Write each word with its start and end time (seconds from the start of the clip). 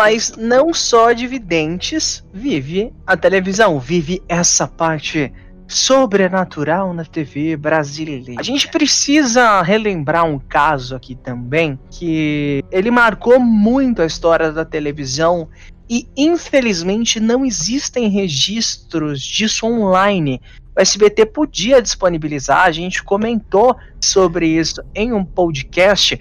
Mas 0.00 0.32
não 0.34 0.72
só 0.72 1.12
de 1.12 1.26
videntes 1.26 2.24
vive 2.32 2.90
a 3.06 3.18
televisão, 3.18 3.78
vive 3.78 4.22
essa 4.26 4.66
parte 4.66 5.30
sobrenatural 5.68 6.94
na 6.94 7.04
TV 7.04 7.54
brasileira. 7.54 8.32
A 8.38 8.42
gente 8.42 8.66
precisa 8.68 9.60
relembrar 9.60 10.24
um 10.24 10.38
caso 10.38 10.96
aqui 10.96 11.14
também 11.14 11.78
que 11.90 12.64
ele 12.72 12.90
marcou 12.90 13.38
muito 13.38 14.00
a 14.00 14.06
história 14.06 14.50
da 14.50 14.64
televisão 14.64 15.50
e 15.86 16.08
infelizmente 16.16 17.20
não 17.20 17.44
existem 17.44 18.08
registros 18.08 19.20
disso 19.20 19.66
online. 19.66 20.40
O 20.74 20.80
SBT 20.80 21.26
podia 21.26 21.82
disponibilizar, 21.82 22.64
a 22.64 22.72
gente 22.72 23.04
comentou 23.04 23.76
sobre 24.00 24.46
isso 24.46 24.82
em 24.94 25.12
um 25.12 25.22
podcast, 25.22 26.18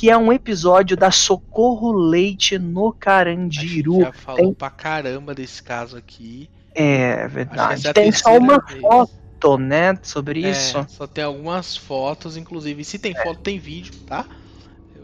que 0.00 0.08
é 0.08 0.16
um 0.16 0.32
episódio 0.32 0.96
da 0.96 1.10
Socorro 1.10 1.92
Leite 1.92 2.58
no 2.58 2.90
Carandiru. 2.90 4.00
já 4.00 4.12
falou 4.14 4.40
Tem... 4.40 4.54
pra 4.54 4.70
caramba 4.70 5.34
desse 5.34 5.62
caso 5.62 5.94
aqui. 5.94 6.48
É 6.74 7.28
verdade. 7.28 7.86
É 7.86 7.92
tem 7.92 8.10
só 8.10 8.38
uma 8.38 8.60
vez. 8.60 8.80
foto, 8.80 9.58
né, 9.58 9.98
sobre 10.02 10.42
é, 10.42 10.52
isso. 10.52 10.86
Só 10.88 11.06
tem 11.06 11.22
algumas 11.22 11.76
fotos, 11.76 12.38
inclusive. 12.38 12.82
Se 12.82 12.98
tem 12.98 13.12
é. 13.14 13.22
foto, 13.22 13.40
tem 13.40 13.58
vídeo, 13.58 13.92
tá? 14.06 14.24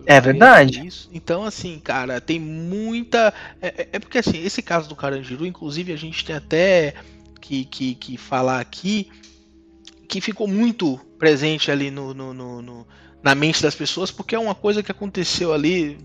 É 0.06 0.18
verdade. 0.18 0.86
Isso. 0.86 1.10
Então, 1.12 1.44
assim, 1.44 1.78
cara, 1.78 2.18
tem 2.18 2.40
muita. 2.40 3.34
É, 3.60 3.66
é, 3.66 3.88
é, 3.92 3.98
porque, 3.98 4.16
assim, 4.16 4.42
esse 4.42 4.62
caso 4.62 4.88
do 4.88 4.96
Carandiru, 4.96 5.44
inclusive, 5.44 5.92
a 5.92 5.96
gente 5.96 6.24
tem 6.24 6.36
até 6.36 6.94
que, 7.38 7.66
que, 7.66 7.94
que 7.96 8.16
falar 8.16 8.60
aqui 8.60 9.10
que 10.08 10.22
ficou 10.22 10.48
muito 10.48 10.98
presente 11.18 11.70
ali 11.70 11.90
no, 11.90 12.14
no, 12.14 12.32
no, 12.32 12.62
no 12.62 12.86
na 13.22 13.34
mente 13.34 13.62
das 13.62 13.74
pessoas, 13.74 14.10
porque 14.10 14.34
é 14.34 14.38
uma 14.38 14.54
coisa 14.54 14.82
que 14.82 14.90
aconteceu 14.90 15.52
ali 15.52 15.98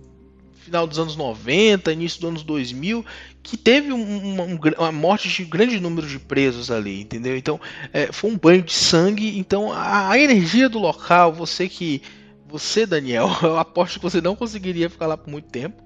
final 0.61 0.87
dos 0.87 0.99
anos 0.99 1.15
90, 1.15 1.91
início 1.91 2.21
dos 2.21 2.29
anos 2.29 2.43
2000, 2.43 3.05
que 3.43 3.57
teve 3.57 3.91
uma, 3.91 4.43
uma 4.77 4.91
morte 4.91 5.27
de 5.27 5.43
grande 5.43 5.79
número 5.79 6.07
de 6.07 6.19
presos 6.19 6.71
ali, 6.71 7.01
entendeu? 7.01 7.35
Então, 7.35 7.59
é, 7.91 8.11
foi 8.11 8.29
um 8.29 8.37
banho 8.37 8.61
de 8.61 8.73
sangue. 8.73 9.37
Então, 9.37 9.73
a, 9.73 10.11
a, 10.11 10.19
energia 10.19 10.69
do 10.69 10.79
local, 10.79 11.33
você 11.33 11.67
que. 11.67 12.01
Você, 12.47 12.85
Daniel, 12.85 13.29
eu 13.43 13.57
aposto 13.57 13.97
que 13.97 14.03
você 14.03 14.19
não 14.19 14.35
conseguiria 14.35 14.89
ficar 14.89 15.07
lá 15.07 15.17
por 15.17 15.29
muito 15.29 15.49
tempo. 15.49 15.81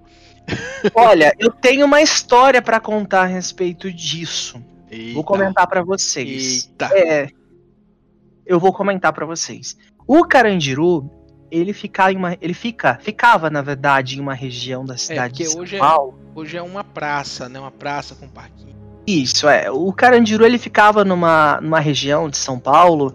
Olha, 0.93 1.33
eu 1.39 1.51
tenho 1.51 1.85
uma 1.85 2.01
história 2.01 2.61
para 2.61 2.79
contar 2.79 3.21
a 3.21 3.25
respeito 3.25 3.91
disso. 3.91 4.61
Eita. 4.89 5.13
Vou 5.13 5.23
comentar 5.23 5.67
para 5.67 5.83
vocês. 5.83 6.65
Eita. 6.65 6.89
É, 6.93 7.29
eu 8.45 8.59
vou 8.59 8.73
comentar 8.73 9.13
para 9.13 9.25
vocês. 9.25 9.77
O 10.07 10.23
Carandiru, 10.23 11.09
ele 11.49 11.73
fica 11.73 12.11
em 12.11 12.17
uma, 12.17 12.37
ele 12.41 12.53
fica, 12.53 12.97
ficava 13.01 13.49
na 13.49 13.61
verdade 13.61 14.17
em 14.17 14.21
uma 14.21 14.33
região 14.33 14.85
da 14.85 14.95
é, 14.95 14.97
cidade 14.97 15.41
é, 15.41 15.45
de 15.45 15.51
São 15.51 15.61
hoje 15.61 15.77
Paulo. 15.77 16.19
É, 16.35 16.39
hoje 16.39 16.57
é 16.57 16.61
uma 16.61 16.83
praça, 16.83 17.49
né? 17.49 17.59
Uma 17.59 17.71
praça 17.71 18.15
com 18.15 18.27
parquinho. 18.27 18.75
Isso 19.07 19.47
é. 19.47 19.69
O 19.69 19.91
Carandiru 19.93 20.45
ele 20.45 20.57
ficava 20.57 21.05
numa, 21.05 21.59
numa 21.61 21.79
região 21.79 22.29
de 22.29 22.37
São 22.37 22.59
Paulo 22.59 23.13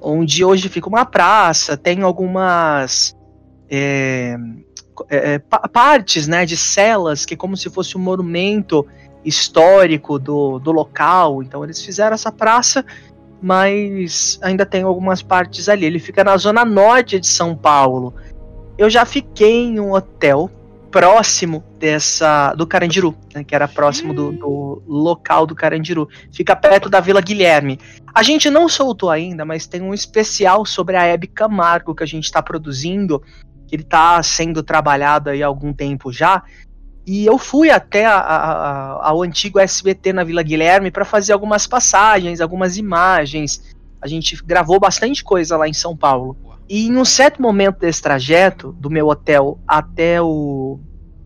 onde 0.00 0.44
hoje 0.44 0.68
fica 0.68 0.88
uma 0.88 1.04
praça, 1.04 1.76
tem 1.76 2.02
algumas 2.02 3.14
é, 3.68 4.36
é, 5.08 5.38
partes, 5.38 6.26
né, 6.26 6.44
de 6.46 6.56
celas 6.56 7.24
que 7.24 7.34
é 7.34 7.36
como 7.36 7.56
se 7.56 7.70
fosse 7.70 7.96
um 7.96 8.00
monumento 8.00 8.86
histórico 9.24 10.18
do, 10.18 10.58
do 10.58 10.72
local. 10.72 11.42
Então 11.42 11.62
eles 11.62 11.82
fizeram 11.82 12.14
essa 12.14 12.32
praça 12.32 12.84
mas 13.40 14.38
ainda 14.42 14.66
tem 14.66 14.82
algumas 14.82 15.22
partes 15.22 15.68
ali. 15.68 15.86
Ele 15.86 15.98
fica 15.98 16.22
na 16.22 16.36
zona 16.36 16.64
norte 16.64 17.18
de 17.18 17.26
São 17.26 17.56
Paulo. 17.56 18.14
Eu 18.76 18.90
já 18.90 19.04
fiquei 19.04 19.64
em 19.64 19.80
um 19.80 19.92
hotel 19.92 20.50
próximo 20.90 21.62
dessa 21.78 22.52
do 22.54 22.66
Carandiru, 22.66 23.14
né, 23.34 23.44
que 23.44 23.54
era 23.54 23.68
próximo 23.68 24.12
do, 24.12 24.32
do, 24.32 24.82
local 24.86 25.46
do 25.46 25.54
Carandiru. 25.54 26.08
Fica 26.32 26.54
perto 26.56 26.88
da 26.88 27.00
Vila 27.00 27.20
Guilherme. 27.20 27.78
A 28.12 28.22
gente 28.22 28.50
não 28.50 28.68
soltou 28.68 29.08
ainda, 29.08 29.44
mas 29.44 29.66
tem 29.66 29.80
um 29.80 29.94
especial 29.94 30.66
sobre 30.66 30.96
a 30.96 31.04
Hebe 31.04 31.28
Camargo 31.28 31.94
que 31.94 32.02
a 32.02 32.06
gente 32.06 32.24
está 32.24 32.42
produzindo, 32.42 33.22
que 33.68 33.76
ele 33.76 33.82
está 33.82 34.20
sendo 34.22 34.62
trabalhado 34.62 35.30
aí 35.30 35.42
há 35.42 35.46
algum 35.46 35.72
tempo 35.72 36.12
já. 36.12 36.42
E 37.10 37.26
eu 37.26 37.38
fui 37.38 37.70
até 37.70 38.06
a, 38.06 38.18
a, 38.18 39.08
ao 39.08 39.24
antigo 39.24 39.58
SBT 39.58 40.12
na 40.12 40.22
Vila 40.22 40.44
Guilherme 40.44 40.92
para 40.92 41.04
fazer 41.04 41.32
algumas 41.32 41.66
passagens, 41.66 42.40
algumas 42.40 42.76
imagens. 42.76 43.74
A 44.00 44.06
gente 44.06 44.40
gravou 44.44 44.78
bastante 44.78 45.24
coisa 45.24 45.56
lá 45.56 45.66
em 45.66 45.72
São 45.72 45.96
Paulo. 45.96 46.36
E 46.68 46.86
em 46.86 46.96
um 46.96 47.04
certo 47.04 47.42
momento 47.42 47.80
desse 47.80 48.00
trajeto, 48.00 48.70
do 48.78 48.88
meu 48.88 49.08
hotel 49.08 49.58
até 49.66 50.22
o 50.22 50.78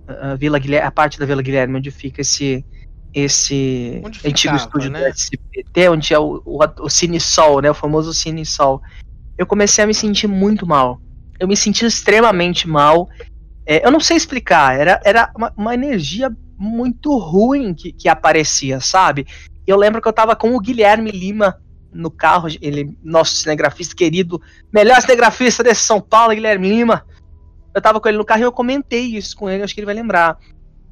a 0.09 0.34
Vila 0.37 0.59
Guilherme, 0.59 0.87
a 0.87 0.91
parte 0.91 1.19
da 1.19 1.27
Vila 1.27 1.43
Guilherme, 1.43 1.77
onde 1.77 1.91
fica 1.91 2.22
esse 2.22 2.65
esse 3.12 4.01
antigo 4.25 4.56
estúdio 4.56 4.91
né? 4.91 5.01
do 5.01 5.06
SBT, 5.09 5.91
onde 5.91 6.15
é 6.15 6.19
o, 6.19 6.41
o, 6.47 6.61
o 6.81 6.89
Cine 6.89 7.21
Sol, 7.21 7.61
né, 7.61 7.71
o 7.71 7.75
famoso 7.75 8.15
Cine 8.15 8.47
Sol. 8.47 8.81
Eu 9.37 9.47
comecei 9.47 9.84
a 9.84 9.87
me 9.87 9.93
sentir 9.93 10.28
muito 10.28 10.66
mal. 10.66 10.99
Eu 11.39 11.47
me 11.47 11.59
senti 11.59 11.84
extremamente 11.84 12.66
mal 12.66 13.06
é, 13.66 13.86
eu 13.86 13.91
não 13.91 14.00
sei 14.00 14.16
explicar, 14.16 14.78
era, 14.78 15.00
era 15.04 15.32
uma, 15.36 15.52
uma 15.56 15.75
energia 15.75 16.30
muito 16.58 17.16
ruim 17.16 17.75
que, 17.75 17.92
que 17.92 18.08
aparecia, 18.08 18.80
sabe? 18.80 19.26
Eu 19.66 19.76
lembro 19.76 20.00
que 20.00 20.08
eu 20.08 20.12
tava 20.12 20.36
com 20.36 20.54
o 20.54 20.60
Guilherme 20.60 21.10
Lima 21.10 21.58
no 21.92 22.10
carro, 22.10 22.48
ele, 22.60 22.97
nosso 23.03 23.36
cinegrafista 23.36 23.94
querido, 23.94 24.41
melhor 24.72 25.00
cinegrafista 25.00 25.62
desse 25.62 25.82
São 25.82 26.00
Paulo, 26.00 26.34
Guilherme 26.34 26.69
Lima. 26.69 27.06
Eu 27.74 27.80
tava 27.80 28.00
com 28.00 28.08
ele 28.08 28.19
no 28.19 28.24
carro 28.24 28.41
e 28.41 28.44
eu 28.44 28.53
comentei 28.53 29.16
isso 29.16 29.36
com 29.36 29.48
ele, 29.48 29.62
acho 29.62 29.74
que 29.74 29.80
ele 29.80 29.86
vai 29.86 29.94
lembrar. 29.94 30.38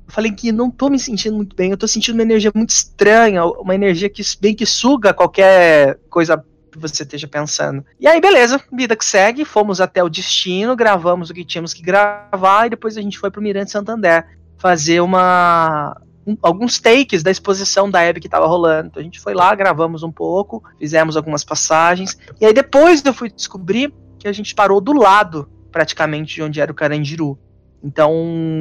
Eu 0.07 0.13
falei 0.13 0.33
que 0.33 0.51
não 0.51 0.71
tô 0.71 0.89
me 0.89 0.99
sentindo 0.99 1.37
muito 1.37 1.55
bem, 1.55 1.71
eu 1.71 1.77
tô 1.77 1.87
sentindo 1.87 2.15
uma 2.15 2.23
energia 2.23 2.51
muito 2.55 2.71
estranha, 2.71 3.45
uma 3.45 3.75
energia 3.75 4.09
que 4.09 4.23
bem 4.41 4.55
que 4.55 4.65
suga 4.65 5.13
qualquer 5.13 5.99
coisa 6.09 6.43
você 6.79 7.03
esteja 7.03 7.29
pensando. 7.29 7.85
E 8.01 8.07
aí, 8.07 8.21
beleza, 8.21 8.61
vida 8.73 8.97
que 8.97 9.05
segue, 9.05 9.45
fomos 9.45 9.81
até 9.81 10.03
o 10.03 10.09
destino, 10.09 10.77
gravamos 10.77 11.31
o 11.31 11.35
que 11.35 11.45
tínhamos 11.45 11.75
que 11.75 11.83
gravar 11.83 12.67
e 12.67 12.71
depois 12.71 12.97
a 12.97 13.03
gente 13.03 13.19
foi 13.19 13.31
pro 13.31 13.43
Mirante 13.43 13.71
Santander 13.71 14.27
fazer 14.59 15.01
uma 15.01 16.01
um, 16.27 16.37
alguns 16.41 16.79
takes 16.79 17.23
da 17.23 17.31
exposição 17.31 17.91
da 17.91 18.01
Hebe 18.01 18.21
que 18.21 18.27
estava 18.27 18.47
rolando. 18.47 18.89
Então 18.89 19.01
a 19.01 19.05
gente 19.05 19.21
foi 19.21 19.35
lá, 19.35 19.55
gravamos 19.55 20.03
um 20.03 20.13
pouco, 20.13 20.63
fizemos 20.79 21.17
algumas 21.17 21.45
passagens. 21.45 22.17
E 22.41 22.47
aí 22.47 22.53
depois 22.53 23.05
eu 23.05 23.13
fui 23.13 23.31
descobrir 23.31 23.93
que 24.19 24.29
a 24.29 24.33
gente 24.33 24.55
parou 24.55 24.81
do 24.81 24.93
lado, 24.93 25.51
praticamente, 25.71 26.37
de 26.37 26.43
onde 26.43 26.61
era 26.61 26.71
o 26.71 26.75
Carandiru. 26.75 27.39
Então 27.83 28.61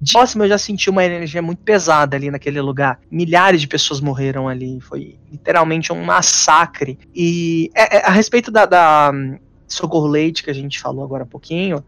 de 0.00 0.12
próximo 0.12 0.44
eu 0.44 0.48
já 0.48 0.56
senti 0.56 0.88
uma 0.88 1.04
energia 1.04 1.42
muito 1.42 1.62
pesada 1.62 2.16
ali 2.16 2.30
naquele 2.30 2.60
lugar. 2.60 2.98
Milhares 3.10 3.60
de 3.60 3.68
pessoas 3.68 4.00
morreram 4.00 4.48
ali. 4.48 4.80
Foi 4.80 5.18
literalmente 5.30 5.92
um 5.92 6.02
massacre. 6.02 6.98
E 7.14 7.70
é, 7.74 7.98
é, 7.98 8.06
a 8.06 8.10
respeito 8.10 8.50
da, 8.50 8.64
da 8.64 9.12
hum, 9.14 9.38
Socorro 9.68 10.06
Leite, 10.06 10.42
que 10.42 10.50
a 10.50 10.54
gente 10.54 10.80
falou 10.80 11.04
agora 11.04 11.24
há 11.24 11.26
pouquinho, 11.26 11.84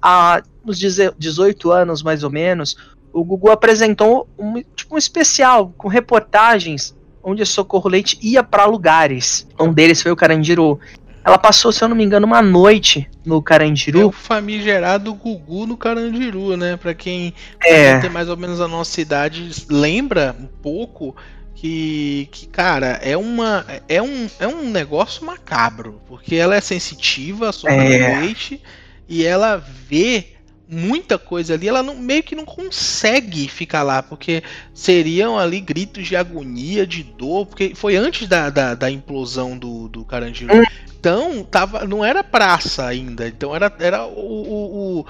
há 0.00 0.42
uns 0.64 0.78
18 0.78 1.70
anos 1.70 2.02
mais 2.02 2.22
ou 2.22 2.30
menos, 2.30 2.76
o 3.12 3.24
Gugu 3.24 3.50
apresentou 3.50 4.28
um, 4.38 4.62
tipo, 4.74 4.94
um 4.94 4.98
especial 4.98 5.72
com 5.76 5.88
reportagens 5.88 6.94
onde 7.22 7.42
a 7.42 7.46
Socorro 7.46 7.88
Leite 7.90 8.16
ia 8.22 8.44
para 8.44 8.66
lugares. 8.66 9.48
Um 9.58 9.72
deles 9.72 10.00
foi 10.00 10.12
o 10.12 10.16
Carandiru. 10.16 10.78
Ela 11.26 11.38
passou, 11.38 11.72
se 11.72 11.82
eu 11.82 11.88
não 11.88 11.96
me 11.96 12.04
engano, 12.04 12.24
uma 12.24 12.40
noite 12.40 13.10
no 13.24 13.42
Carandiru. 13.42 14.00
É 14.00 14.04
o 14.04 14.12
famigerado 14.12 15.12
Gugu 15.12 15.66
no 15.66 15.76
Carandiru, 15.76 16.56
né? 16.56 16.76
Pra 16.76 16.94
quem, 16.94 17.34
é. 17.64 17.98
tem 17.98 18.08
mais 18.08 18.28
ou 18.28 18.36
menos 18.36 18.60
a 18.60 18.68
nossa 18.68 19.00
idade, 19.00 19.50
lembra 19.68 20.36
um 20.38 20.46
pouco 20.46 21.16
que, 21.52 22.28
que, 22.30 22.46
cara, 22.46 23.00
é 23.02 23.16
uma 23.16 23.66
é 23.88 24.00
um, 24.00 24.30
é 24.38 24.46
um 24.46 24.70
negócio 24.70 25.26
macabro, 25.26 26.00
porque 26.06 26.36
ela 26.36 26.54
é 26.54 26.60
sensitiva 26.60 27.50
sobre 27.50 27.96
é. 27.96 28.20
leite 28.20 28.62
e 29.08 29.26
ela 29.26 29.56
vê 29.56 30.35
muita 30.68 31.18
coisa 31.18 31.54
ali, 31.54 31.68
ela 31.68 31.82
não, 31.82 31.94
meio 31.94 32.22
que 32.22 32.34
não 32.34 32.44
consegue 32.44 33.48
ficar 33.48 33.82
lá, 33.82 34.02
porque 34.02 34.42
seriam 34.74 35.38
ali 35.38 35.60
gritos 35.60 36.06
de 36.06 36.16
agonia, 36.16 36.86
de 36.86 37.02
dor, 37.02 37.46
porque 37.46 37.74
foi 37.74 37.96
antes 37.96 38.26
da, 38.26 38.50
da, 38.50 38.74
da 38.74 38.90
implosão 38.90 39.56
do, 39.56 39.88
do 39.88 40.04
Carandiru. 40.04 40.54
Hum. 40.54 40.64
Então, 40.98 41.44
tava, 41.44 41.84
não 41.84 42.04
era 42.04 42.24
praça 42.24 42.84
ainda, 42.84 43.28
então 43.28 43.54
era, 43.54 43.72
era 43.78 44.04
o, 44.06 45.02
o, 45.02 45.06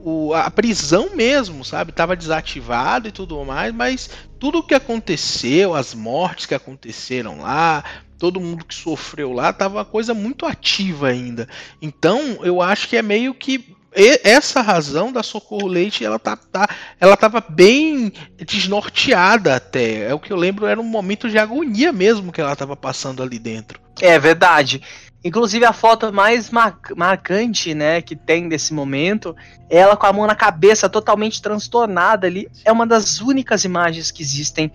o, 0.00 0.34
a 0.34 0.50
prisão 0.50 1.10
mesmo, 1.14 1.64
sabe? 1.64 1.92
Tava 1.92 2.16
desativado 2.16 3.08
e 3.08 3.12
tudo 3.12 3.44
mais, 3.44 3.74
mas 3.74 4.08
tudo 4.38 4.58
o 4.58 4.62
que 4.62 4.74
aconteceu, 4.74 5.74
as 5.74 5.92
mortes 5.92 6.46
que 6.46 6.54
aconteceram 6.54 7.40
lá, 7.40 7.84
todo 8.18 8.40
mundo 8.40 8.64
que 8.64 8.74
sofreu 8.74 9.34
lá, 9.34 9.52
tava 9.52 9.76
uma 9.76 9.84
coisa 9.84 10.14
muito 10.14 10.46
ativa 10.46 11.08
ainda. 11.08 11.46
Então, 11.82 12.38
eu 12.42 12.62
acho 12.62 12.88
que 12.88 12.96
é 12.96 13.02
meio 13.02 13.34
que 13.34 13.74
essa 13.94 14.60
razão 14.60 15.12
da 15.12 15.22
Socorro 15.22 15.66
Leite, 15.66 16.04
ela 16.04 16.18
tá, 16.18 16.36
tá, 16.36 16.68
ela 17.00 17.16
tava 17.16 17.40
bem 17.40 18.12
desnorteada 18.44 19.54
até. 19.54 20.08
É 20.08 20.14
o 20.14 20.18
que 20.18 20.32
eu 20.32 20.36
lembro, 20.36 20.66
era 20.66 20.80
um 20.80 20.84
momento 20.84 21.30
de 21.30 21.38
agonia 21.38 21.92
mesmo 21.92 22.32
que 22.32 22.40
ela 22.40 22.56
tava 22.56 22.76
passando 22.76 23.22
ali 23.22 23.38
dentro. 23.38 23.80
É 24.00 24.18
verdade. 24.18 24.82
Inclusive 25.24 25.64
a 25.64 25.72
foto 25.72 26.12
mais 26.12 26.50
mar 26.50 26.78
marcante, 26.94 27.72
né, 27.72 28.02
que 28.02 28.14
tem 28.14 28.46
desse 28.46 28.74
momento, 28.74 29.34
é 29.70 29.78
ela 29.78 29.96
com 29.96 30.06
a 30.06 30.12
mão 30.12 30.26
na 30.26 30.34
cabeça, 30.34 30.88
totalmente 30.88 31.40
transtornada 31.40 32.26
ali, 32.26 32.46
é 32.62 32.70
uma 32.70 32.86
das 32.86 33.20
únicas 33.20 33.64
imagens 33.64 34.10
que 34.10 34.22
existem 34.22 34.70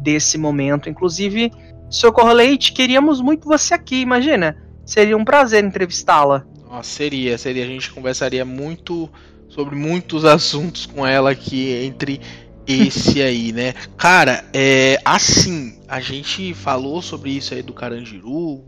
desse 0.00 0.36
momento. 0.36 0.88
Inclusive, 0.88 1.52
Socorro 1.88 2.32
Leite, 2.32 2.72
queríamos 2.72 3.20
muito 3.20 3.46
você 3.46 3.74
aqui, 3.74 4.00
imagina. 4.00 4.56
Seria 4.84 5.16
um 5.16 5.24
prazer 5.24 5.62
entrevistá-la. 5.62 6.44
Seria, 6.80 7.36
seria. 7.36 7.64
A 7.64 7.66
gente 7.66 7.90
conversaria 7.90 8.44
muito 8.44 9.10
sobre 9.48 9.74
muitos 9.74 10.24
assuntos 10.24 10.86
com 10.86 11.06
ela 11.06 11.32
aqui 11.32 11.70
entre 11.84 12.20
esse 12.66 13.20
aí, 13.20 13.52
né? 13.52 13.74
Cara, 13.96 14.44
é 14.54 14.98
assim, 15.04 15.78
a 15.88 16.00
gente 16.00 16.54
falou 16.54 17.02
sobre 17.02 17.30
isso 17.30 17.52
aí 17.52 17.62
do 17.62 17.72
Carandiru, 17.72 18.64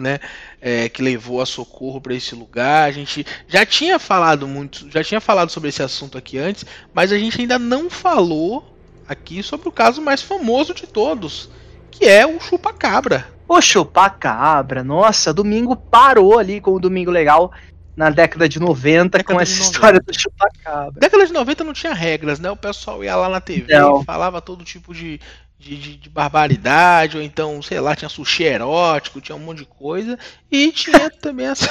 né, 0.00 0.18
é, 0.60 0.88
que 0.88 1.00
levou 1.00 1.40
a 1.40 1.46
Socorro 1.46 2.00
para 2.00 2.14
esse 2.14 2.34
lugar. 2.34 2.88
A 2.88 2.90
gente 2.90 3.24
já 3.46 3.64
tinha 3.64 3.98
falado 3.98 4.48
muito, 4.48 4.90
já 4.90 5.04
tinha 5.04 5.20
falado 5.20 5.50
sobre 5.50 5.68
esse 5.68 5.82
assunto 5.82 6.18
aqui 6.18 6.38
antes, 6.38 6.64
mas 6.92 7.12
a 7.12 7.18
gente 7.18 7.40
ainda 7.40 7.58
não 7.58 7.88
falou 7.88 8.76
aqui 9.06 9.42
sobre 9.42 9.68
o 9.68 9.72
caso 9.72 10.02
mais 10.02 10.20
famoso 10.20 10.74
de 10.74 10.86
todos, 10.86 11.48
que 11.90 12.04
é 12.04 12.26
o 12.26 12.40
chupa-cabra. 12.40 13.35
O 13.48 13.60
chupa-cabra, 13.60 14.82
nossa, 14.82 15.32
domingo 15.32 15.76
parou 15.76 16.38
ali 16.38 16.60
com 16.60 16.72
o 16.72 16.80
Domingo 16.80 17.10
Legal 17.10 17.52
na 17.96 18.10
década 18.10 18.48
de 18.48 18.60
90 18.60 19.18
década 19.18 19.24
com 19.24 19.40
essa 19.40 19.52
90. 19.52 19.64
história 19.64 20.00
do 20.00 20.12
chupa-cabra. 20.12 21.00
Década 21.00 21.26
de 21.26 21.32
90 21.32 21.64
não 21.64 21.72
tinha 21.72 21.94
regras, 21.94 22.38
né? 22.38 22.50
O 22.50 22.56
pessoal 22.56 23.02
ia 23.02 23.16
lá 23.16 23.28
na 23.28 23.40
TV 23.40 23.72
e 23.72 24.04
falava 24.04 24.42
todo 24.42 24.64
tipo 24.64 24.92
de, 24.92 25.18
de, 25.58 25.76
de, 25.76 25.96
de, 25.96 26.10
barbaridade, 26.10 27.16
ou 27.16 27.22
então, 27.22 27.62
sei 27.62 27.80
lá, 27.80 27.96
tinha 27.96 28.08
sushi 28.08 28.44
erótico, 28.44 29.20
tinha 29.20 29.34
um 29.34 29.40
monte 29.40 29.58
de 29.58 29.64
coisa, 29.64 30.18
e 30.50 30.70
tinha 30.70 31.10
também 31.20 31.46
essa, 31.46 31.68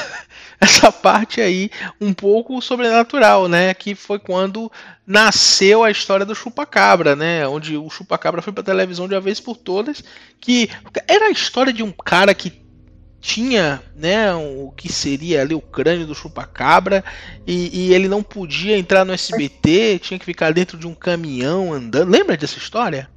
essa 0.59 0.91
parte 0.91 1.39
aí 1.39 1.69
um 2.01 2.13
pouco 2.13 2.59
sobrenatural, 2.61 3.47
né? 3.47 3.73
Que 3.73 3.93
foi 3.93 4.19
quando 4.19 4.71
nasceu 5.05 5.83
a 5.83 5.91
história 5.91 6.25
do 6.25 6.35
chupacabra, 6.35 7.15
né? 7.15 7.47
Onde 7.47 7.77
o 7.77 7.89
chupacabra 7.89 8.41
foi 8.41 8.51
pra 8.51 8.63
televisão 8.63 9.07
de 9.07 9.13
uma 9.13 9.21
vez 9.21 9.39
por 9.39 9.55
todas, 9.55 10.03
que 10.41 10.69
era 11.07 11.25
a 11.25 11.31
história 11.31 11.71
de 11.71 11.83
um 11.83 11.91
cara 11.91 12.33
que 12.33 12.65
tinha 13.21 13.81
né, 13.95 14.31
o 14.35 14.71
que 14.77 14.91
seria 14.91 15.41
ali 15.41 15.55
o 15.55 15.61
crânio 15.61 16.05
do 16.05 16.13
chupacabra 16.13 17.03
e, 17.47 17.87
e 17.87 17.93
ele 17.93 18.07
não 18.07 18.21
podia 18.21 18.77
entrar 18.77 19.03
no 19.03 19.13
SBT, 19.13 19.97
tinha 19.97 20.19
que 20.19 20.25
ficar 20.25 20.53
dentro 20.53 20.77
de 20.77 20.85
um 20.85 20.93
caminhão 20.93 21.73
andando. 21.73 22.11
Lembra 22.11 22.37
dessa 22.37 22.59
história? 22.59 23.09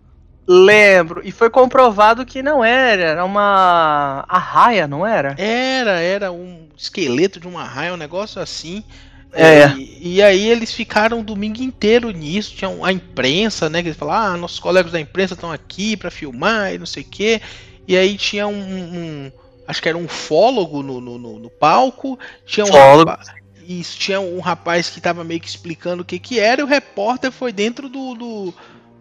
Lembro. 0.48 1.20
E 1.22 1.30
foi 1.30 1.50
comprovado 1.50 2.24
que 2.24 2.42
não 2.42 2.64
era. 2.64 3.02
Era 3.02 3.24
uma 3.24 4.24
arraia, 4.26 4.88
não 4.88 5.06
era? 5.06 5.34
Era, 5.36 6.00
era 6.00 6.32
um 6.32 6.66
esqueleto 6.74 7.38
de 7.38 7.46
uma 7.46 7.60
arraia, 7.60 7.92
um 7.92 7.98
negócio 7.98 8.40
assim. 8.40 8.82
É. 9.30 9.68
E, 9.76 10.14
e, 10.14 10.22
aí 10.22 10.48
eles 10.48 10.72
ficaram 10.72 11.20
o 11.20 11.22
domingo 11.22 11.62
inteiro 11.62 12.10
nisso. 12.10 12.54
Tinha 12.56 12.70
a 12.82 12.90
imprensa, 12.90 13.68
né? 13.68 13.82
Que 13.82 13.88
eles 13.88 13.98
falaram, 13.98 14.34
ah, 14.34 14.36
nossos 14.38 14.58
colegas 14.58 14.90
da 14.90 14.98
imprensa 14.98 15.34
estão 15.34 15.52
aqui 15.52 15.98
para 15.98 16.10
filmar 16.10 16.72
e 16.72 16.78
não 16.78 16.86
sei 16.86 17.02
o 17.02 17.06
quê. 17.06 17.42
E 17.86 17.94
aí 17.94 18.16
tinha 18.16 18.46
um, 18.46 18.54
um, 18.54 19.32
Acho 19.66 19.82
que 19.82 19.88
era 19.90 19.98
um 19.98 20.08
fólogo 20.08 20.82
no, 20.82 20.98
no, 20.98 21.18
no, 21.18 21.38
no 21.38 21.50
palco. 21.50 22.18
Tinha 22.46 22.64
um 22.64 22.72
fólogo. 22.72 23.10
Rapaz, 23.10 23.28
isso, 23.68 23.98
tinha 23.98 24.18
um 24.18 24.40
rapaz 24.40 24.88
que 24.88 24.98
estava 24.98 25.22
meio 25.22 25.40
que 25.40 25.48
explicando 25.48 26.02
o 26.02 26.04
que, 26.06 26.18
que 26.18 26.40
era, 26.40 26.62
e 26.62 26.64
o 26.64 26.66
repórter 26.66 27.30
foi 27.30 27.52
dentro 27.52 27.86
do, 27.86 28.14
do 28.14 28.54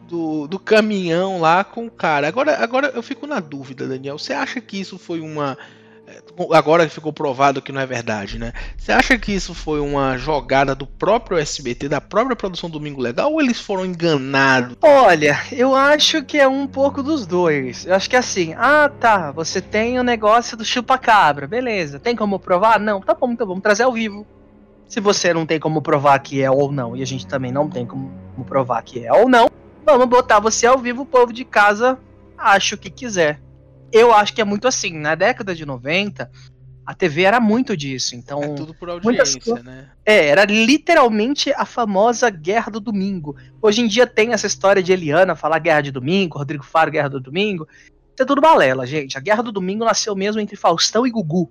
do, 0.07 0.48
do 0.48 0.57
caminhão 0.57 1.39
lá 1.39 1.63
com 1.63 1.86
o 1.86 1.92
cara. 1.92 2.27
Agora, 2.27 2.63
agora 2.63 2.92
eu 2.95 3.04
fico 3.04 3.27
na 3.27 3.39
dúvida, 3.39 3.88
Daniel. 3.88 4.18
Você 4.18 4.33
acha 4.33 4.62
que 4.62 4.80
isso 4.80 4.98
foi 4.98 5.19
uma. 5.19 5.57
É, 6.07 6.21
agora 6.54 6.88
ficou 6.88 7.12
provado 7.12 7.62
que 7.62 7.71
não 7.71 7.81
é 7.81 7.86
verdade, 7.86 8.39
né? 8.39 8.54
Você 8.77 8.94
acha 8.94 9.18
que 9.18 9.33
isso 9.33 9.54
foi 9.54 9.81
uma 9.81 10.18
jogada 10.18 10.74
do 10.74 10.88
próprio 10.88 11.38
SBT, 11.38 11.89
da 11.89 12.00
própria 12.00 12.36
produção 12.36 12.69
Domingo 12.69 13.01
Legal, 13.01 13.31
ou 13.31 13.42
eles 13.42 13.59
foram 13.59 13.86
enganados? 13.86 14.77
Olha, 14.81 15.38
eu 15.51 15.75
acho 15.75 16.24
que 16.24 16.38
é 16.38 16.48
um 16.48 16.65
pouco 16.65 17.04
dos 17.04 17.27
dois. 17.27 17.86
Eu 17.86 17.94
acho 17.94 18.09
que 18.09 18.15
é 18.15 18.19
assim, 18.19 18.54
ah 18.57 18.89
tá, 19.00 19.31
você 19.31 19.59
tem 19.62 20.00
o 20.00 20.04
negócio 20.04 20.56
do 20.56 20.63
chupa-cabra, 20.63 21.45
beleza. 21.45 22.00
Tem 22.00 22.15
como 22.15 22.39
provar? 22.39 22.80
Não, 22.80 23.01
tá 23.01 23.13
bom, 23.13 23.31
então 23.31 23.45
vamos 23.45 23.62
trazer 23.62 23.83
ao 23.83 23.92
vivo. 23.92 24.25
Se 24.88 25.01
você 25.01 25.33
não 25.33 25.45
tem 25.45 25.59
como 25.59 25.81
provar 25.81 26.18
que 26.19 26.42
é 26.42 26.50
ou 26.50 26.71
não, 26.71 26.95
e 26.95 27.01
a 27.01 27.06
gente 27.06 27.27
também 27.27 27.51
não 27.51 27.69
tem 27.69 27.86
como 27.86 28.09
provar 28.45 28.81
que 28.83 29.06
é 29.06 29.12
ou 29.12 29.27
não, 29.27 29.50
Vamos 29.88 30.10
botar 30.10 30.42
você 30.42 30.68
ao 30.68 30.78
vivo, 30.78 31.04
o 31.04 31.06
povo 31.06 31.31
de 31.31 31.45
casa 31.45 31.98
acha 32.38 32.75
o 32.75 32.78
que 32.78 32.89
quiser. 32.89 33.42
Eu 33.89 34.13
acho 34.13 34.34
que 34.34 34.42
é 34.42 34.44
muito 34.44 34.68
assim. 34.68 34.92
Na 34.92 35.16
década 35.16 35.56
de 35.56 35.66
90, 35.66 36.30
a 36.86 36.94
TV 36.94 37.24
era 37.24 37.39
muito 37.39 37.75
disso. 37.75 38.13
Então, 38.13 38.44
é 38.44 38.50
tudo 38.50 38.74
por 38.74 38.89
audiência, 38.89 39.63
né? 39.63 39.89
É, 40.06 40.28
era 40.28 40.44
literalmente 40.44 41.54
a 41.56 41.63
famosa 41.63 42.30
Guerra 42.30 42.69
do 42.69 42.81
Domingo. 42.81 43.38
Hoje 43.62 43.81
em 43.81 43.88
dia 43.88 44.06
tem 44.06 44.34
essa 44.34 44.45
história 44.45 44.84
de 44.84 44.92
Eliana 44.92 45.38
falar 45.38 45.60
Guerra 45.60 45.80
de 45.80 45.92
Domingo, 45.92 46.38
Rodrigo 46.38 46.66
Faro 46.66 46.92
Guerra 46.92 47.10
do 47.10 47.22
Domingo. 47.22 47.66
Isso 47.72 48.24
é 48.24 48.25
tudo 48.25 48.42
balela, 48.42 48.86
gente. 48.86 49.18
A 49.18 49.22
Guerra 49.22 49.42
do 49.42 49.54
Domingo 49.54 49.86
nasceu 49.86 50.13
mesmo 50.18 50.42
entre 50.42 50.57
Faustão 50.57 51.07
e 51.07 51.12
Gugu. 51.12 51.50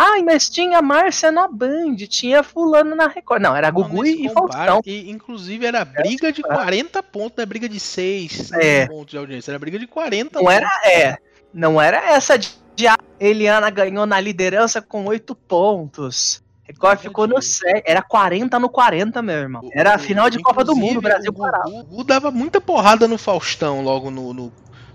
Ai, 0.00 0.22
mas 0.22 0.48
tinha 0.48 0.80
Márcia 0.80 1.32
na 1.32 1.48
Band, 1.48 1.96
tinha 2.08 2.44
fulano 2.44 2.94
na 2.94 3.08
Record. 3.08 3.42
Não, 3.42 3.56
era 3.56 3.68
Gugu 3.68 4.06
e, 4.06 4.28
Faustão. 4.28 4.80
E, 4.86 5.10
inclusive 5.10 5.66
era 5.66 5.84
briga 5.84 6.32
de 6.32 6.40
40 6.40 7.02
pontos, 7.02 7.36
não 7.36 7.42
é 7.42 7.46
briga 7.46 7.68
de 7.68 7.80
6 7.80 8.52
é. 8.52 8.86
pontos 8.86 9.10
de 9.10 9.18
audiência, 9.18 9.50
era 9.50 9.58
briga 9.58 9.76
de 9.76 9.88
40 9.88 10.38
não 10.38 10.44
pontos. 10.44 10.56
Era, 10.56 10.70
é, 10.84 11.18
não 11.52 11.82
era 11.82 12.12
essa 12.12 12.38
de, 12.38 12.48
de 12.76 12.86
Eliana 13.18 13.68
ganhou 13.70 14.06
na 14.06 14.20
liderança 14.20 14.80
com 14.80 15.04
8 15.06 15.34
pontos. 15.34 16.44
Record 16.62 17.00
ficou 17.00 17.26
no 17.26 17.42
7. 17.42 17.82
Era 17.84 18.00
40 18.00 18.56
no 18.60 18.68
40, 18.68 19.20
meu 19.20 19.34
irmão. 19.34 19.68
Era 19.72 19.96
a 19.96 19.98
final 19.98 20.30
de 20.30 20.38
Copa 20.38 20.62
do 20.62 20.76
Mundo, 20.76 20.98
o 20.98 21.02
Brasil 21.02 21.32
parava. 21.32 21.68
O 21.68 21.82
Gugu 21.82 22.04
dava 22.04 22.30
muita 22.30 22.60
porrada 22.60 23.08
no 23.08 23.18
Faustão 23.18 23.82
logo 23.82 24.12
no, 24.12 24.32
no 24.32 24.52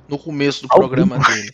no 0.08 0.18
começo 0.18 0.62
do 0.64 0.68
programa 0.68 1.18
dele. 1.20 1.52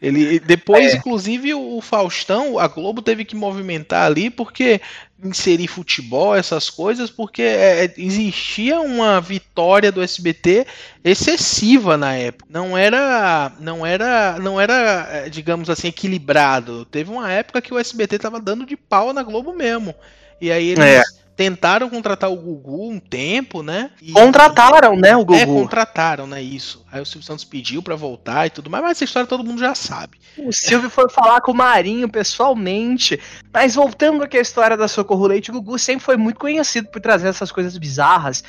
Ele 0.00 0.40
depois, 0.40 0.94
é. 0.94 0.96
inclusive, 0.96 1.52
o 1.54 1.80
Faustão, 1.80 2.58
a 2.58 2.66
Globo 2.66 3.02
teve 3.02 3.24
que 3.24 3.36
movimentar 3.36 4.06
ali 4.06 4.30
porque 4.30 4.80
inserir 5.22 5.66
futebol, 5.66 6.34
essas 6.34 6.70
coisas, 6.70 7.10
porque 7.10 7.42
é, 7.42 7.84
é 7.84 7.94
existia 7.98 8.80
uma 8.80 9.20
vitória 9.20 9.92
do 9.92 10.02
SBT 10.02 10.66
excessiva 11.04 11.98
na 11.98 12.14
época. 12.14 12.46
Não 12.48 12.76
era, 12.76 13.52
não 13.60 13.84
era, 13.84 14.38
não 14.38 14.58
era, 14.58 15.06
é, 15.10 15.28
digamos 15.28 15.68
assim, 15.68 15.88
equilibrado. 15.88 16.86
Teve 16.86 17.10
uma 17.10 17.30
época 17.30 17.60
que 17.60 17.74
o 17.74 17.78
SBT 17.78 18.18
tava 18.18 18.40
dando 18.40 18.64
de 18.64 18.76
pau 18.76 19.12
na 19.12 19.22
Globo 19.22 19.52
mesmo. 19.52 19.94
E 20.40 20.50
aí 20.50 20.70
eles 20.70 20.84
é 20.84 21.02
tentaram 21.40 21.88
contratar 21.88 22.30
o 22.30 22.36
Gugu 22.36 22.90
um 22.90 23.00
tempo, 23.00 23.62
né? 23.62 23.92
E, 24.02 24.12
contrataram, 24.12 24.94
né, 24.94 25.16
o 25.16 25.20
é, 25.20 25.24
Gugu? 25.24 25.34
É, 25.36 25.46
contrataram, 25.46 26.26
né, 26.26 26.42
isso. 26.42 26.84
Aí 26.92 27.00
o 27.00 27.06
Silvio 27.06 27.26
Santos 27.26 27.46
pediu 27.46 27.82
para 27.82 27.96
voltar 27.96 28.46
e 28.46 28.50
tudo 28.50 28.68
mais, 28.68 28.84
mas 28.84 28.90
essa 28.98 29.04
história 29.04 29.26
todo 29.26 29.42
mundo 29.42 29.58
já 29.58 29.74
sabe. 29.74 30.18
O 30.36 30.52
Silvio 30.52 30.90
foi 30.90 31.08
falar 31.08 31.40
com 31.40 31.52
o 31.52 31.56
Marinho 31.56 32.10
pessoalmente. 32.10 33.18
Mas 33.50 33.74
voltando 33.74 34.22
aqui 34.22 34.36
à 34.36 34.42
história 34.42 34.76
da 34.76 34.86
Socorro 34.86 35.28
Leite, 35.28 35.50
o 35.50 35.54
Gugu 35.54 35.78
sempre 35.78 36.04
foi 36.04 36.18
muito 36.18 36.38
conhecido 36.38 36.90
por 36.90 37.00
trazer 37.00 37.28
essas 37.28 37.50
coisas 37.50 37.78
bizarras. 37.78 38.44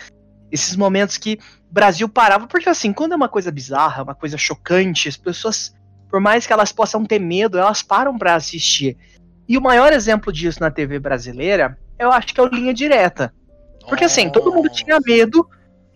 Esses 0.51 0.75
momentos 0.75 1.17
que 1.17 1.39
o 1.69 1.73
Brasil 1.73 2.09
parava, 2.09 2.45
porque 2.45 2.67
assim, 2.67 2.91
quando 2.91 3.13
é 3.13 3.15
uma 3.15 3.29
coisa 3.29 3.49
bizarra, 3.53 4.03
uma 4.03 4.15
coisa 4.15 4.37
chocante, 4.37 5.07
as 5.07 5.15
pessoas, 5.15 5.73
por 6.09 6.19
mais 6.19 6.45
que 6.45 6.51
elas 6.51 6.73
possam 6.73 7.05
ter 7.05 7.19
medo, 7.19 7.57
elas 7.57 7.81
param 7.81 8.17
para 8.17 8.35
assistir. 8.35 8.97
E 9.47 9.57
o 9.57 9.61
maior 9.61 9.93
exemplo 9.93 10.33
disso 10.33 10.59
na 10.59 10.69
TV 10.69 10.99
brasileira 10.99 11.77
eu 12.01 12.11
acho 12.11 12.33
que 12.33 12.39
é 12.39 12.43
o 12.43 12.47
linha 12.47 12.73
direta. 12.73 13.33
Porque 13.87 14.05
assim, 14.05 14.29
todo 14.29 14.51
mundo 14.51 14.69
tinha 14.69 14.99
medo. 14.99 15.47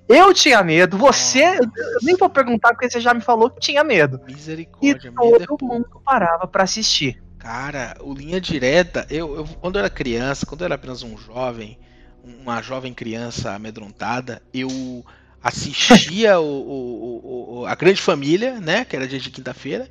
Eu 0.07 0.33
tinha 0.33 0.63
medo, 0.63 0.97
você. 0.97 1.43
Eu 1.57 1.99
nem 2.03 2.15
vou 2.15 2.29
perguntar 2.29 2.69
porque 2.69 2.89
você 2.89 2.99
já 2.99 3.13
me 3.13 3.21
falou 3.21 3.49
que 3.49 3.59
tinha 3.59 3.83
medo. 3.83 4.21
Misericórdia, 4.25 5.09
e 5.09 5.45
todo 5.45 5.65
é 5.65 5.67
mundo 5.67 6.01
parava 6.05 6.45
para 6.45 6.63
assistir. 6.63 7.21
Cara, 7.39 7.95
o 8.01 8.13
linha 8.13 8.39
direta, 8.39 9.05
eu, 9.09 9.35
eu, 9.35 9.45
quando 9.59 9.75
eu 9.75 9.79
era 9.79 9.89
criança, 9.89 10.45
quando 10.45 10.61
eu 10.61 10.65
era 10.65 10.75
apenas 10.75 11.01
um 11.01 11.17
jovem, 11.17 11.79
uma 12.23 12.61
jovem 12.61 12.93
criança 12.93 13.53
amedrontada, 13.53 14.41
eu 14.53 15.03
assistia 15.41 16.37
o, 16.41 16.45
o, 16.45 17.59
o, 17.61 17.65
a 17.65 17.73
grande 17.73 18.01
família, 18.01 18.59
né? 18.59 18.85
Que 18.85 18.95
era 18.95 19.07
dia 19.07 19.19
de 19.19 19.31
quinta-feira. 19.31 19.89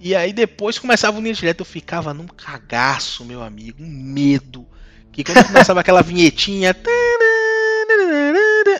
E 0.00 0.16
aí 0.16 0.32
depois 0.32 0.78
começava 0.78 1.18
o 1.18 1.20
linha 1.20 1.34
direta, 1.34 1.62
eu 1.62 1.66
ficava 1.66 2.12
num 2.12 2.26
cagaço, 2.26 3.24
meu 3.24 3.42
amigo, 3.42 3.80
um 3.80 3.88
medo 3.88 4.66
que 5.12 5.22
quando 5.22 5.46
começava 5.46 5.80
aquela 5.80 6.02
vinhetinha. 6.02 6.74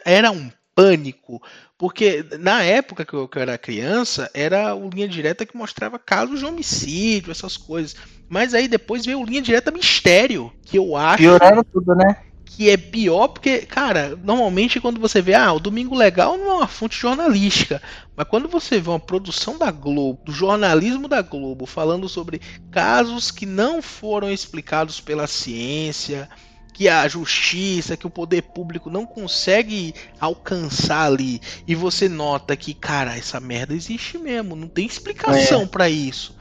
Era 0.04 0.30
um 0.30 0.50
pânico. 0.74 1.42
Porque 1.76 2.24
na 2.38 2.62
época 2.62 3.04
que 3.04 3.12
eu, 3.12 3.28
que 3.28 3.38
eu, 3.38 3.42
era 3.42 3.58
criança, 3.58 4.30
era 4.32 4.74
o 4.74 4.88
linha 4.88 5.08
direta 5.08 5.44
que 5.44 5.56
mostrava 5.56 5.98
casos 5.98 6.38
de 6.38 6.46
homicídio, 6.46 7.32
essas 7.32 7.56
coisas. 7.56 7.96
Mas 8.28 8.54
aí 8.54 8.68
depois 8.68 9.04
veio 9.04 9.20
o 9.20 9.24
linha 9.24 9.42
direta 9.42 9.70
mistério, 9.70 10.52
que 10.64 10.78
eu 10.78 10.96
acho. 10.96 11.18
Piorando 11.18 11.64
tudo, 11.64 11.94
né? 11.94 12.16
Que 12.56 12.68
é 12.68 12.76
pior 12.76 13.28
porque, 13.28 13.60
cara, 13.60 14.18
normalmente 14.22 14.80
quando 14.80 15.00
você 15.00 15.22
vê, 15.22 15.34
ah, 15.34 15.52
o 15.52 15.60
Domingo 15.60 15.94
Legal 15.94 16.36
não 16.36 16.50
é 16.50 16.54
uma 16.54 16.66
fonte 16.66 16.98
jornalística, 16.98 17.80
mas 18.14 18.28
quando 18.28 18.46
você 18.46 18.78
vê 18.78 18.90
uma 18.90 19.00
produção 19.00 19.56
da 19.56 19.70
Globo, 19.70 20.22
do 20.24 20.32
jornalismo 20.32 21.08
da 21.08 21.22
Globo, 21.22 21.64
falando 21.64 22.08
sobre 22.08 22.40
casos 22.70 23.30
que 23.30 23.46
não 23.46 23.80
foram 23.80 24.30
explicados 24.30 25.00
pela 25.00 25.26
ciência, 25.26 26.28
que 26.74 26.88
a 26.88 27.08
justiça, 27.08 27.96
que 27.96 28.06
o 28.06 28.10
poder 28.10 28.42
público 28.42 28.90
não 28.90 29.06
consegue 29.06 29.94
alcançar 30.20 31.06
ali, 31.06 31.40
e 31.66 31.74
você 31.74 32.08
nota 32.08 32.54
que, 32.54 32.74
cara, 32.74 33.16
essa 33.16 33.40
merda 33.40 33.74
existe 33.74 34.18
mesmo, 34.18 34.54
não 34.54 34.68
tem 34.68 34.86
explicação 34.86 35.62
é. 35.62 35.66
para 35.66 35.88
isso. 35.88 36.36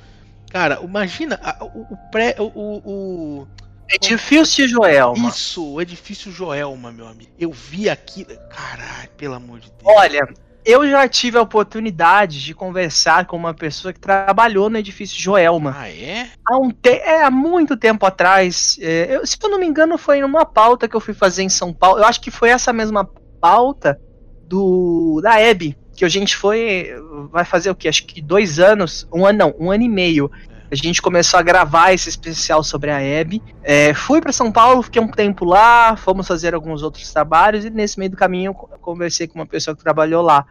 Cara, 0.52 0.82
imagina 0.84 1.40
o, 1.62 1.94
o 1.94 1.98
pré. 2.12 2.36
O, 2.38 2.44
o, 2.44 3.48
Edifício 3.90 4.68
Joelma. 4.68 5.30
Isso, 5.30 5.74
o 5.74 5.82
edifício 5.82 6.32
Joelma, 6.32 6.92
meu 6.92 7.08
amigo. 7.08 7.32
Eu 7.38 7.52
vi 7.52 7.90
aquilo. 7.90 8.30
Caralho, 8.50 9.10
pelo 9.18 9.34
amor 9.34 9.60
de 9.60 9.70
Deus. 9.70 9.84
Olha, 9.84 10.28
eu 10.64 10.88
já 10.88 11.08
tive 11.08 11.38
a 11.38 11.42
oportunidade 11.42 12.44
de 12.44 12.54
conversar 12.54 13.26
com 13.26 13.36
uma 13.36 13.54
pessoa 13.54 13.92
que 13.92 14.00
trabalhou 14.00 14.70
no 14.70 14.78
edifício 14.78 15.20
Joelma. 15.20 15.76
Ah, 15.78 15.90
é? 15.90 16.30
Há, 16.48 16.58
um 16.58 16.70
te 16.70 16.90
é, 16.90 17.24
há 17.24 17.32
muito 17.32 17.76
tempo 17.76 18.06
atrás. 18.06 18.78
É, 18.80 19.18
eu, 19.18 19.26
se 19.26 19.38
eu 19.42 19.50
não 19.50 19.60
me 19.60 19.66
engano, 19.66 19.98
foi 19.98 20.22
numa 20.22 20.46
pauta 20.46 20.88
que 20.88 20.96
eu 20.96 21.00
fui 21.00 21.14
fazer 21.14 21.44
em 21.44 21.50
São 21.50 21.74
Paulo. 21.74 22.00
Eu 22.00 22.06
acho 22.06 22.22
que 22.22 22.30
foi 22.30 22.50
essa 22.50 22.72
mesma 22.72 23.10
pauta 23.40 24.00
do 24.46 25.20
da 25.24 25.40
Hebe. 25.40 25.78
Que 25.96 26.06
a 26.06 26.10
gente 26.10 26.36
foi. 26.36 26.90
Vai 27.32 27.44
fazer 27.44 27.70
o 27.70 27.76
quê? 27.76 27.88
Acho 27.88 28.06
que 28.06 28.22
dois 28.22 28.60
anos. 28.60 29.08
Um 29.12 29.26
ano, 29.26 29.40
não, 29.40 29.56
um 29.60 29.72
ano 29.72 29.84
e 29.84 29.90
meio. 29.90 30.32
A 30.72 30.76
gente 30.76 31.02
começou 31.02 31.38
a 31.38 31.44
gravar 31.44 31.92
esse 31.92 32.08
especial 32.08 32.64
sobre 32.64 32.92
a 32.92 33.02
Hebe. 33.02 33.44
É, 33.62 33.94
fui 33.94 34.22
para 34.22 34.32
São 34.32 34.50
Paulo, 34.50 34.82
fiquei 34.82 35.02
um 35.02 35.08
tempo 35.10 35.44
lá, 35.44 35.98
fomos 35.98 36.26
fazer 36.26 36.56
alguns 36.56 36.82
outros 36.82 37.12
trabalhos 37.12 37.66
e 37.66 37.70
nesse 37.70 38.00
meio 38.00 38.12
do 38.12 38.16
caminho 38.16 38.56
eu 38.72 38.80
conversei 38.80 39.28
com 39.28 39.38
uma 39.38 39.46
pessoa 39.46 39.76
que 39.76 39.84
trabalhou 39.84 40.22
lá. 40.24 40.46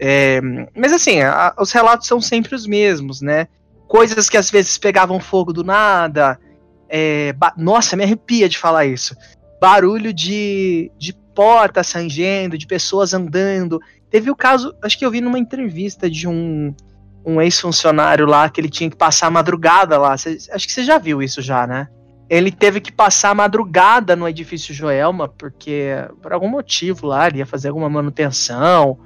É, 0.00 0.40
mas 0.74 0.94
assim, 0.94 1.20
a, 1.20 1.54
os 1.58 1.70
relatos 1.72 2.06
são 2.06 2.22
sempre 2.22 2.54
os 2.54 2.66
mesmos, 2.66 3.20
né? 3.20 3.46
Coisas 3.86 4.30
que 4.30 4.38
às 4.38 4.50
vezes 4.50 4.78
pegavam 4.78 5.20
fogo 5.20 5.52
do 5.52 5.62
nada. 5.62 6.40
É, 6.88 7.34
nossa, 7.58 7.96
me 7.96 8.04
arrepia 8.04 8.48
de 8.48 8.56
falar 8.56 8.86
isso. 8.86 9.14
Barulho 9.60 10.10
de, 10.10 10.90
de 10.98 11.12
portas 11.34 11.92
rangendo, 11.92 12.56
de 12.56 12.66
pessoas 12.66 13.12
andando. 13.12 13.78
Teve 14.08 14.30
o 14.30 14.36
caso, 14.36 14.74
acho 14.80 14.98
que 14.98 15.04
eu 15.04 15.10
vi 15.10 15.20
numa 15.20 15.38
entrevista 15.38 16.08
de 16.08 16.26
um 16.26 16.74
um 17.24 17.40
ex-funcionário 17.40 18.26
lá 18.26 18.48
que 18.48 18.60
ele 18.60 18.68
tinha 18.68 18.90
que 18.90 18.96
passar 18.96 19.28
a 19.28 19.30
madrugada 19.30 19.98
lá. 19.98 20.16
Cê, 20.16 20.38
acho 20.52 20.66
que 20.66 20.72
você 20.72 20.84
já 20.84 20.98
viu 20.98 21.22
isso 21.22 21.40
já, 21.40 21.66
né? 21.66 21.88
Ele 22.28 22.50
teve 22.50 22.80
que 22.80 22.92
passar 22.92 23.30
a 23.30 23.34
madrugada 23.34 24.16
no 24.16 24.28
edifício 24.28 24.74
Joelma, 24.74 25.28
porque 25.28 25.90
por 26.22 26.32
algum 26.32 26.48
motivo 26.48 27.06
lá, 27.06 27.26
ele 27.26 27.38
ia 27.38 27.46
fazer 27.46 27.68
alguma 27.68 27.88
manutenção, 27.88 28.98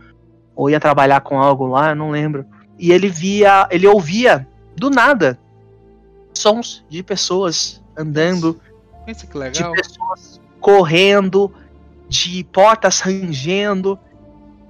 ou 0.54 0.70
ia 0.70 0.80
trabalhar 0.80 1.20
com 1.20 1.38
algo 1.38 1.66
lá, 1.66 1.90
eu 1.90 1.96
não 1.96 2.10
lembro. 2.10 2.44
E 2.78 2.92
ele 2.92 3.08
via, 3.08 3.66
ele 3.70 3.86
ouvia 3.86 4.46
do 4.76 4.90
nada 4.90 5.38
sons 6.32 6.84
de 6.88 7.02
pessoas 7.02 7.82
andando, 7.96 8.60
de 9.06 9.82
pessoas 9.82 10.40
correndo, 10.60 11.52
de 12.08 12.44
portas 12.44 13.00
rangendo. 13.00 13.98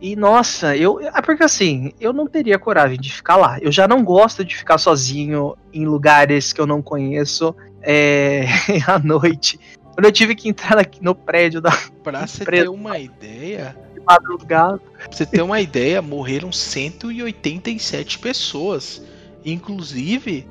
E 0.01 0.15
nossa, 0.15 0.77
eu. 0.77 1.01
É 1.01 1.21
porque 1.21 1.43
assim, 1.43 1.93
eu 2.01 2.13
não 2.13 2.27
teria 2.27 2.59
coragem 2.59 2.99
de 2.99 3.13
ficar 3.13 3.37
lá. 3.37 3.59
Eu 3.61 3.73
já 3.73 3.89
não 3.89 4.05
gosto 4.05 4.45
de 4.45 4.57
ficar 4.57 4.79
sozinho 4.79 5.57
em 5.73 5.87
lugares 5.87 6.53
que 6.53 6.61
eu 6.61 6.67
não 6.67 6.81
conheço 6.81 7.55
é, 7.83 8.47
à 8.87 8.99
noite. 8.99 9.59
Quando 9.95 10.05
eu 10.05 10.13
tive 10.13 10.37
que 10.37 10.49
entrar 10.49 10.79
aqui 10.79 11.03
no 11.03 11.15
prédio 11.15 11.61
da. 11.61 11.73
Pra 12.05 12.27
você 12.27 12.45
ter 12.45 12.69
uma 12.69 12.99
ideia. 12.99 13.77
Madrugada. 14.07 14.79
Pra 14.79 15.09
você 15.11 15.27
ter 15.27 15.43
uma 15.43 15.61
ideia, 15.61 16.01
morreram 16.01 16.53
187 16.53 18.19
pessoas. 18.21 19.03
Inclusive, 19.45 20.47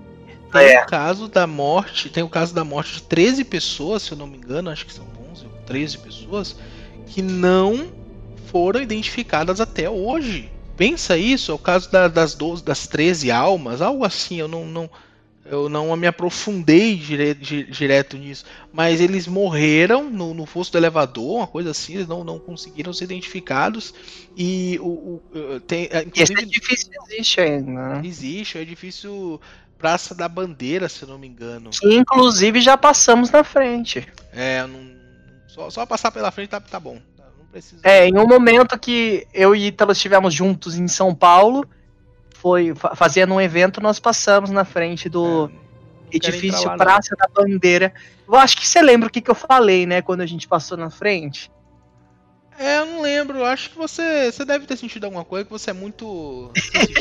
tem 0.51 0.73
é. 0.73 0.83
o 0.83 0.85
caso 0.85 1.27
da 1.27 1.47
morte. 1.47 2.09
Tem 2.09 2.21
o 2.21 2.29
caso 2.29 2.53
da 2.53 2.63
morte 2.63 2.95
de 2.95 3.03
13 3.03 3.45
pessoas, 3.45 4.03
se 4.03 4.11
eu 4.11 4.17
não 4.17 4.27
me 4.27 4.37
engano, 4.37 4.69
acho 4.69 4.85
que 4.85 4.93
são 4.93 5.05
11 5.31 5.45
ou 5.45 5.51
13 5.65 5.97
pessoas, 5.99 6.55
que 7.07 7.21
não 7.21 7.87
foram 8.47 8.81
identificadas 8.81 9.61
até 9.61 9.89
hoje. 9.89 10.51
Pensa 10.75 11.17
isso, 11.17 11.51
é 11.51 11.55
o 11.55 11.59
caso 11.59 11.91
da, 11.91 12.07
das 12.07 12.35
12, 12.35 12.63
das 12.63 12.87
13 12.87 13.31
almas, 13.31 13.81
algo 13.81 14.05
assim, 14.05 14.39
eu 14.39 14.47
não, 14.47 14.65
não 14.65 14.89
eu 15.49 15.69
não 15.69 15.95
me 15.95 16.05
aprofundei 16.05 16.95
direto, 16.95 17.39
direto 17.39 18.17
nisso, 18.17 18.45
mas 18.71 18.99
eles 18.99 19.27
morreram 19.27 20.09
no, 20.09 20.33
no 20.33 20.45
fosso 20.45 20.71
do 20.71 20.77
elevador, 20.77 21.37
uma 21.37 21.47
coisa 21.47 21.71
assim, 21.71 21.95
eles 21.95 22.07
não, 22.07 22.23
não 22.23 22.37
conseguiram 22.37 22.91
ser 22.93 23.05
identificados. 23.05 23.93
E 24.35 24.77
o, 24.81 25.21
o 25.33 25.59
tem, 25.61 25.85
é, 25.85 26.05
Esse 26.15 26.33
edifício 26.33 26.89
existe 27.05 27.41
ainda. 27.41 27.71
Né? 27.71 28.01
Existe, 28.03 28.57
é 28.57 28.61
o 28.61 28.63
edifício 28.63 29.39
Praça 29.77 30.13
da 30.13 30.27
Bandeira, 30.27 30.89
se 30.89 31.03
eu 31.03 31.07
não 31.07 31.17
me 31.17 31.27
engano. 31.27 31.69
Que 31.69 31.95
inclusive 31.95 32.59
já 32.59 32.77
passamos 32.77 33.31
na 33.31 33.43
frente. 33.43 34.05
É, 34.33 34.65
não, 34.67 34.91
só, 35.47 35.69
só 35.69 35.85
passar 35.85 36.11
pela 36.11 36.29
frente 36.29 36.49
tá, 36.49 36.59
tá 36.59 36.79
bom 36.79 36.99
É, 37.83 38.07
em 38.07 38.17
um 38.17 38.27
momento 38.27 38.77
que 38.77 39.27
eu 39.33 39.55
e 39.55 39.67
Ítalo 39.67 39.91
estivemos 39.91 40.33
juntos 40.33 40.77
em 40.77 40.87
São 40.87 41.13
Paulo, 41.13 41.67
foi 42.35 42.73
fazendo 42.95 43.33
um 43.33 43.41
evento, 43.41 43.81
nós 43.81 43.99
passamos 43.99 44.51
na 44.51 44.63
frente 44.63 45.09
do 45.09 45.49
é, 46.11 46.15
edifício 46.17 46.67
lá, 46.67 46.77
Praça 46.77 47.15
não. 47.17 47.17
da 47.17 47.41
Bandeira. 47.41 47.93
Eu 48.27 48.35
acho 48.35 48.57
que 48.57 48.67
você 48.67 48.81
lembra 48.81 49.07
o 49.07 49.11
que, 49.11 49.21
que 49.21 49.31
eu 49.31 49.35
falei, 49.35 49.85
né, 49.85 50.01
quando 50.01 50.21
a 50.21 50.25
gente 50.25 50.47
passou 50.47 50.77
na 50.77 50.89
frente? 50.89 51.51
É, 52.59 52.79
eu 52.79 52.85
não 52.85 53.01
lembro. 53.01 53.39
Eu 53.39 53.45
acho 53.45 53.69
que 53.69 53.77
você, 53.77 54.31
você 54.31 54.43
deve 54.43 54.65
ter 54.65 54.77
sentido 54.77 55.05
alguma 55.05 55.23
coisa, 55.23 55.45
que 55.45 55.51
você 55.51 55.69
é 55.69 55.73
muito 55.73 56.51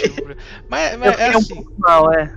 mas, 0.69 0.97
mas 0.99 1.19
é 1.19 1.29
assim. 1.29 1.61
Um 1.61 1.65
mal, 1.79 2.13
é. 2.13 2.33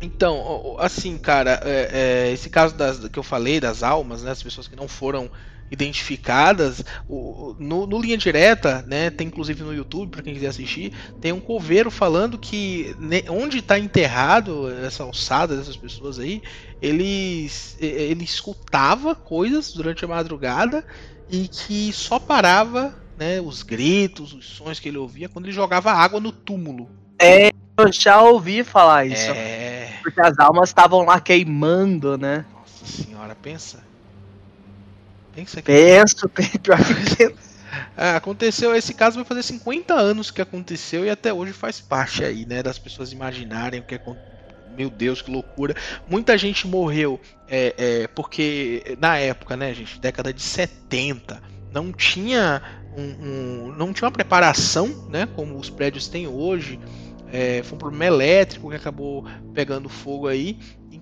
Então, 0.00 0.76
assim, 0.78 1.18
cara, 1.18 1.60
é, 1.64 1.88
é, 2.28 2.32
esse 2.32 2.48
caso 2.48 2.74
das, 2.76 3.08
que 3.08 3.18
eu 3.18 3.22
falei 3.22 3.58
das 3.58 3.82
almas, 3.82 4.22
né, 4.22 4.30
as 4.30 4.42
pessoas 4.42 4.68
que 4.68 4.76
não 4.76 4.86
foram 4.86 5.30
identificadas. 5.70 6.84
No, 7.08 7.86
no, 7.86 8.00
Linha 8.00 8.16
Direta, 8.16 8.84
né, 8.86 9.10
tem 9.10 9.26
inclusive 9.26 9.62
no 9.62 9.74
YouTube, 9.74 10.10
para 10.10 10.22
quem 10.22 10.34
quiser 10.34 10.48
assistir, 10.48 10.92
tem 11.20 11.32
um 11.32 11.40
coveiro 11.40 11.90
falando 11.90 12.38
que 12.38 12.94
ne, 12.98 13.24
onde 13.28 13.58
está 13.58 13.78
enterrado 13.78 14.70
essa 14.84 15.02
alçada 15.02 15.56
dessas 15.56 15.76
pessoas 15.76 16.18
aí, 16.18 16.42
ele, 16.80 17.50
ele 17.80 18.24
escutava 18.24 19.14
coisas 19.14 19.72
durante 19.72 20.04
a 20.04 20.08
madrugada 20.08 20.84
e 21.30 21.48
que 21.48 21.92
só 21.92 22.18
parava 22.18 22.94
né, 23.18 23.40
os 23.40 23.62
gritos, 23.62 24.32
os 24.32 24.46
sons 24.46 24.78
que 24.78 24.88
ele 24.88 24.98
ouvia 24.98 25.28
quando 25.28 25.46
ele 25.46 25.54
jogava 25.54 25.92
água 25.92 26.20
no 26.20 26.32
túmulo. 26.32 26.88
É, 27.20 27.50
eu 27.76 27.92
já 27.92 28.22
ouvi 28.22 28.62
falar 28.62 29.06
isso. 29.06 29.30
É... 29.30 29.98
Porque 30.02 30.20
as 30.20 30.38
almas 30.38 30.68
estavam 30.68 31.04
lá 31.04 31.20
queimando, 31.20 32.16
né? 32.16 32.44
Nossa 32.52 32.86
senhora, 32.86 33.34
pensa. 33.34 33.87
Pensa 35.38 35.62
que... 35.62 35.72
Penso, 35.72 36.28
penso. 36.34 37.34
É, 37.96 38.16
aconteceu, 38.16 38.74
esse 38.74 38.94
caso 38.94 39.16
vai 39.16 39.24
fazer 39.24 39.42
50 39.42 39.92
anos 39.92 40.30
que 40.30 40.40
aconteceu 40.40 41.04
e 41.04 41.10
até 41.10 41.32
hoje 41.32 41.52
faz 41.52 41.80
parte 41.80 42.24
aí, 42.24 42.46
né, 42.46 42.62
das 42.62 42.78
pessoas 42.78 43.12
imaginarem 43.12 43.80
o 43.80 43.82
que 43.82 43.94
aconteceu 43.94 44.38
meu 44.76 44.88
Deus, 44.88 45.20
que 45.20 45.30
loucura. 45.30 45.74
Muita 46.08 46.38
gente 46.38 46.66
morreu 46.66 47.20
é, 47.48 47.74
é, 47.76 48.06
porque 48.06 48.96
na 49.00 49.18
época, 49.18 49.56
né, 49.56 49.74
gente, 49.74 49.98
década 49.98 50.32
de 50.32 50.40
70, 50.40 51.42
não 51.72 51.92
tinha 51.92 52.62
um, 52.96 53.02
um, 53.02 53.74
não 53.76 53.92
tinha 53.92 54.06
uma 54.06 54.12
preparação, 54.12 55.08
né, 55.10 55.26
como 55.34 55.58
os 55.58 55.68
prédios 55.68 56.06
têm 56.06 56.28
hoje. 56.28 56.78
É, 57.32 57.62
foi 57.64 57.74
um 57.74 57.78
problema 57.78 58.06
elétrico 58.06 58.70
que 58.70 58.76
acabou 58.76 59.26
pegando 59.52 59.88
fogo 59.88 60.28
aí 60.28 60.58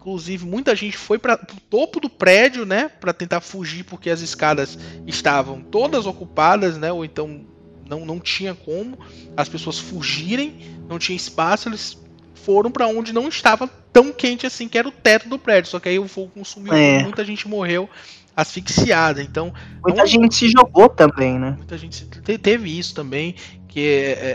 Inclusive, 0.07 0.47
muita 0.47 0.77
gente 0.77 0.97
foi 0.97 1.19
para 1.19 1.35
o 1.35 1.61
topo 1.69 1.99
do 1.99 2.09
prédio, 2.09 2.65
né, 2.65 2.89
para 2.89 3.13
tentar 3.13 3.41
fugir 3.41 3.83
porque 3.83 4.09
as 4.09 4.21
escadas 4.21 4.79
estavam 5.05 5.61
todas 5.61 6.07
ocupadas, 6.07 6.79
né, 6.79 6.93
ou 6.93 7.05
então 7.05 7.45
não, 7.91 8.07
não 8.07 8.21
tinha 8.21 8.55
como 8.55 8.97
as 9.37 9.49
pessoas 9.49 9.81
fugirem, 9.81 10.59
não 10.89 10.97
tinha 10.97 11.17
espaço, 11.17 11.69
eles 11.69 12.01
foram 12.37 12.71
para 12.71 12.87
onde 12.87 13.13
não 13.13 13.27
estava 13.27 13.67
tão 13.93 14.13
quente 14.13 14.47
assim, 14.47 14.69
que 14.69 14.79
era 14.79 14.87
o 14.87 14.93
teto 14.93 15.29
do 15.29 15.41
prédio. 15.41 15.73
Só 15.73 15.81
que 15.81 15.89
aí 15.89 15.99
o 15.99 16.07
fogo 16.07 16.31
consumiu, 16.33 16.73
é. 16.73 17.03
muita 17.03 17.25
gente 17.25 17.49
morreu 17.49 17.91
asfixiada. 18.37 19.21
Então, 19.21 19.53
muita 19.85 20.03
não... 20.03 20.07
gente 20.07 20.37
se 20.37 20.49
jogou 20.49 20.89
também, 20.89 21.37
né? 21.37 21.55
Muita 21.57 21.77
gente 21.77 22.07
teve 22.39 22.79
isso 22.79 22.95
também, 22.95 23.35
que 23.67 23.81
é, 23.81 24.13
é, 24.13 24.31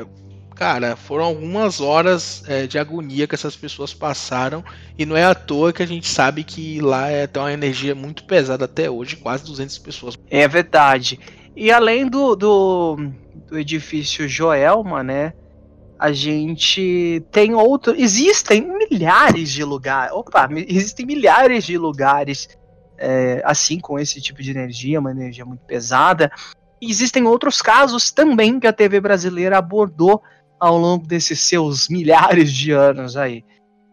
é 0.00 0.06
cara, 0.54 0.96
foram 0.96 1.24
algumas 1.24 1.80
horas 1.80 2.42
é, 2.46 2.66
de 2.66 2.78
agonia 2.78 3.26
que 3.26 3.34
essas 3.34 3.56
pessoas 3.56 3.92
passaram 3.92 4.64
e 4.98 5.04
não 5.04 5.16
é 5.16 5.24
à 5.24 5.34
toa 5.34 5.72
que 5.72 5.82
a 5.82 5.86
gente 5.86 6.08
sabe 6.08 6.44
que 6.44 6.80
lá 6.80 7.08
é, 7.08 7.26
tem 7.26 7.42
uma 7.42 7.52
energia 7.52 7.94
muito 7.94 8.24
pesada 8.24 8.64
até 8.64 8.90
hoje, 8.90 9.16
quase 9.16 9.44
200 9.44 9.78
pessoas. 9.78 10.18
É 10.30 10.46
verdade. 10.46 11.18
E 11.54 11.70
além 11.70 12.06
do, 12.06 12.34
do, 12.34 12.96
do 13.48 13.58
edifício 13.58 14.28
Joelma, 14.28 15.02
né, 15.02 15.32
a 15.98 16.10
gente 16.10 17.24
tem 17.30 17.54
outro, 17.54 17.94
existem 17.96 18.66
milhares 18.90 19.50
de 19.50 19.64
lugares, 19.64 20.12
opa, 20.12 20.48
existem 20.66 21.06
milhares 21.06 21.64
de 21.64 21.78
lugares 21.78 22.48
é, 22.98 23.42
assim 23.44 23.78
com 23.78 23.98
esse 23.98 24.20
tipo 24.20 24.42
de 24.42 24.50
energia, 24.50 25.00
uma 25.00 25.10
energia 25.10 25.44
muito 25.44 25.64
pesada. 25.64 26.30
E 26.80 26.90
existem 26.90 27.24
outros 27.24 27.62
casos 27.62 28.10
também 28.10 28.58
que 28.58 28.66
a 28.66 28.72
TV 28.72 29.00
brasileira 29.00 29.58
abordou 29.58 30.22
ao 30.62 30.78
longo 30.78 31.04
desses 31.08 31.40
seus 31.40 31.88
milhares 31.88 32.52
de 32.52 32.70
anos 32.70 33.16
aí. 33.16 33.44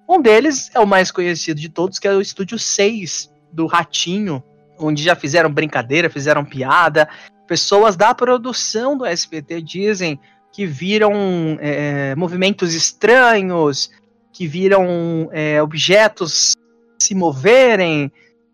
Um 0.07 0.21
deles 0.21 0.69
é 0.75 0.79
o 0.79 0.85
mais 0.85 1.11
conhecido 1.11 1.59
de 1.59 1.67
todos, 1.67 1.97
que 1.97 2.07
é 2.07 2.13
o 2.13 2.21
Estúdio 2.21 2.59
6 2.59 3.27
do 3.51 3.65
Ratinho, 3.65 4.43
onde 4.77 5.01
já 5.01 5.15
fizeram 5.15 5.51
brincadeira, 5.51 6.11
fizeram 6.11 6.45
piada. 6.45 7.09
Pessoas 7.47 7.97
da 7.97 8.13
produção 8.13 8.95
do 8.95 9.03
SBT 9.03 9.63
dizem 9.63 10.19
que 10.53 10.67
viram 10.67 11.11
é, 11.59 12.13
movimentos 12.15 12.75
estranhos, 12.75 13.89
que 14.31 14.45
viram 14.45 15.27
é, 15.31 15.59
objetos 15.63 16.53
se 17.01 17.15
moverem, 17.15 18.11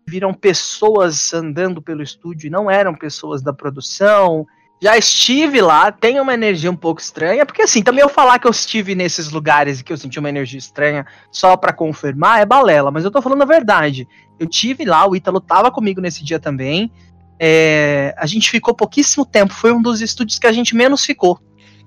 viram 0.08 0.32
pessoas 0.32 1.34
andando 1.34 1.82
pelo 1.82 2.02
estúdio 2.02 2.46
e 2.46 2.50
não 2.50 2.70
eram 2.70 2.94
pessoas 2.94 3.42
da 3.42 3.52
produção. 3.52 4.46
Já 4.80 4.96
estive 4.96 5.60
lá, 5.60 5.90
tem 5.90 6.20
uma 6.20 6.34
energia 6.34 6.70
um 6.70 6.76
pouco 6.76 7.00
estranha, 7.00 7.46
porque 7.46 7.62
assim, 7.62 7.82
também 7.82 8.02
eu 8.02 8.08
falar 8.10 8.38
que 8.38 8.46
eu 8.46 8.50
estive 8.50 8.94
nesses 8.94 9.30
lugares 9.30 9.80
e 9.80 9.84
que 9.84 9.92
eu 9.92 9.96
senti 9.96 10.18
uma 10.18 10.28
energia 10.28 10.58
estranha 10.58 11.06
só 11.30 11.56
para 11.56 11.72
confirmar 11.72 12.42
é 12.42 12.44
balela, 12.44 12.90
mas 12.90 13.04
eu 13.04 13.10
tô 13.10 13.22
falando 13.22 13.42
a 13.42 13.46
verdade. 13.46 14.06
Eu 14.38 14.46
tive 14.46 14.84
lá, 14.84 15.08
o 15.08 15.16
Ítalo 15.16 15.40
tava 15.40 15.70
comigo 15.70 16.00
nesse 16.00 16.22
dia 16.22 16.38
também. 16.38 16.92
É, 17.40 18.14
a 18.18 18.26
gente 18.26 18.50
ficou 18.50 18.74
pouquíssimo 18.74 19.24
tempo, 19.24 19.54
foi 19.54 19.72
um 19.72 19.80
dos 19.80 20.02
estúdios 20.02 20.38
que 20.38 20.46
a 20.46 20.52
gente 20.52 20.74
menos 20.74 21.04
ficou. 21.04 21.40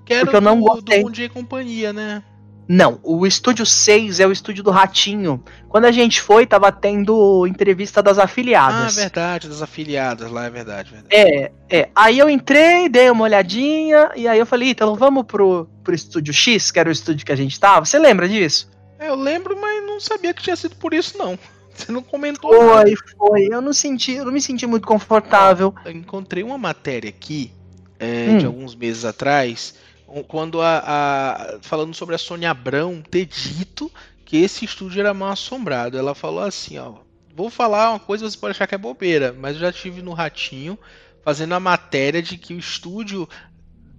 Que 0.04 0.14
era 0.14 0.24
porque 0.24 0.36
eu 0.36 0.40
não 0.40 0.58
do, 0.58 0.64
gostei. 0.64 0.98
do 0.98 1.04
Bom 1.04 1.10
Dia 1.12 1.26
e 1.26 1.28
Companhia, 1.28 1.92
né? 1.92 2.22
Não, 2.72 3.00
o 3.02 3.26
estúdio 3.26 3.66
6 3.66 4.20
é 4.20 4.26
o 4.28 4.30
estúdio 4.30 4.62
do 4.62 4.70
Ratinho. 4.70 5.42
Quando 5.68 5.86
a 5.86 5.90
gente 5.90 6.22
foi, 6.22 6.46
tava 6.46 6.70
tendo 6.70 7.44
entrevista 7.44 8.00
das 8.00 8.16
afiliadas. 8.16 8.96
Ah, 8.96 9.00
verdade, 9.00 9.48
das 9.48 9.60
afiliadas 9.60 10.30
lá, 10.30 10.44
é 10.44 10.50
verdade, 10.50 10.92
verdade. 10.92 11.12
É, 11.12 11.50
é. 11.68 11.88
Aí 11.96 12.16
eu 12.16 12.30
entrei, 12.30 12.88
dei 12.88 13.10
uma 13.10 13.24
olhadinha, 13.24 14.12
e 14.14 14.28
aí 14.28 14.38
eu 14.38 14.46
falei, 14.46 14.70
então 14.70 14.94
vamos 14.94 15.24
pro, 15.24 15.68
pro 15.82 15.92
estúdio 15.92 16.32
X, 16.32 16.70
que 16.70 16.78
era 16.78 16.88
o 16.88 16.92
estúdio 16.92 17.26
que 17.26 17.32
a 17.32 17.36
gente 17.36 17.58
tava. 17.58 17.84
Você 17.84 17.98
lembra 17.98 18.28
disso? 18.28 18.70
É, 19.00 19.08
eu 19.08 19.16
lembro, 19.16 19.60
mas 19.60 19.84
não 19.84 19.98
sabia 19.98 20.32
que 20.32 20.40
tinha 20.40 20.54
sido 20.54 20.76
por 20.76 20.94
isso, 20.94 21.18
não. 21.18 21.36
Você 21.74 21.90
não 21.90 22.02
comentou 22.04 22.54
Foi, 22.54 22.66
nada. 22.66 22.90
foi. 23.16 23.48
Eu 23.50 23.60
não 23.60 23.72
senti, 23.72 24.12
eu 24.12 24.24
não 24.26 24.32
me 24.32 24.40
senti 24.40 24.66
muito 24.66 24.86
confortável. 24.86 25.74
Eu 25.84 25.90
encontrei 25.90 26.44
uma 26.44 26.58
matéria 26.58 27.08
aqui, 27.08 27.52
é, 27.98 28.26
hum. 28.28 28.38
de 28.38 28.46
alguns 28.46 28.76
meses 28.76 29.04
atrás 29.04 29.74
quando 30.26 30.60
a, 30.60 30.82
a, 30.84 31.58
falando 31.60 31.94
sobre 31.94 32.14
a 32.14 32.18
Sônia 32.18 32.50
Abrão 32.50 33.02
ter 33.02 33.26
dito 33.26 33.90
que 34.24 34.38
esse 34.38 34.64
estúdio 34.64 35.00
era 35.00 35.14
mal 35.14 35.30
assombrado. 35.30 35.98
Ela 35.98 36.14
falou 36.14 36.42
assim, 36.42 36.78
ó, 36.78 36.94
vou 37.34 37.50
falar 37.50 37.90
uma 37.90 38.00
coisa 38.00 38.28
você 38.28 38.36
pode 38.36 38.52
achar 38.52 38.66
que 38.66 38.74
é 38.74 38.78
bobeira, 38.78 39.34
mas 39.38 39.54
eu 39.54 39.60
já 39.60 39.72
tive 39.72 40.02
no 40.02 40.12
Ratinho 40.12 40.78
fazendo 41.24 41.54
a 41.54 41.60
matéria 41.60 42.22
de 42.22 42.36
que 42.36 42.54
o 42.54 42.58
estúdio 42.58 43.28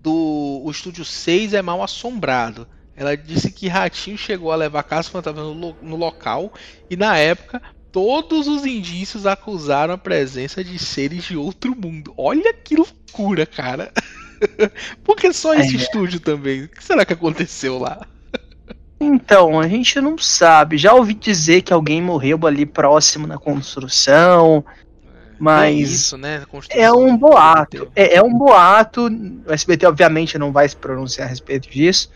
do 0.01 0.61
o 0.63 0.71
estúdio 0.71 1.05
6 1.05 1.53
é 1.53 1.61
mal 1.61 1.81
assombrado. 1.83 2.67
Ela 2.95 3.15
disse 3.15 3.51
que 3.51 3.67
Ratinho 3.67 4.17
chegou 4.17 4.51
a 4.51 4.55
levar 4.55 4.83
Casa 4.83 5.09
Fantasma 5.09 5.41
no, 5.41 5.75
no 5.81 5.95
local 5.95 6.53
e 6.89 6.95
na 6.95 7.17
época 7.17 7.61
todos 7.91 8.47
os 8.47 8.65
indícios 8.65 9.25
acusaram 9.25 9.93
a 9.93 9.97
presença 9.97 10.63
de 10.63 10.79
seres 10.79 11.25
de 11.25 11.35
outro 11.35 11.75
mundo. 11.75 12.13
Olha 12.17 12.53
que 12.53 12.75
loucura, 12.75 13.45
cara. 13.45 13.91
Por 15.03 15.15
que 15.15 15.31
só 15.33 15.53
esse 15.53 15.75
é. 15.75 15.79
estúdio 15.79 16.19
também? 16.19 16.63
O 16.63 16.69
que 16.69 16.83
será 16.83 17.05
que 17.05 17.13
aconteceu 17.13 17.77
lá? 17.77 18.05
Então, 18.99 19.59
a 19.59 19.67
gente 19.67 19.99
não 19.99 20.17
sabe. 20.17 20.77
Já 20.77 20.93
ouvi 20.93 21.13
dizer 21.15 21.63
que 21.63 21.73
alguém 21.73 22.01
morreu 22.01 22.39
ali 22.45 22.65
próximo 22.65 23.25
na 23.25 23.37
construção. 23.37 24.63
Mas 25.39 25.75
é, 25.75 25.81
isso, 25.81 26.17
né? 26.17 26.43
é 26.69 26.91
um 26.91 27.17
boato. 27.17 27.91
É, 27.95 28.17
é, 28.17 28.21
um 28.21 28.31
boato. 28.31 29.07
O 29.07 29.51
SBT, 29.51 29.87
obviamente, 29.87 30.37
não 30.37 30.51
vai 30.51 30.69
se 30.69 30.75
pronunciar 30.75 31.27
a 31.27 31.29
respeito 31.29 31.67
disso. 31.67 32.11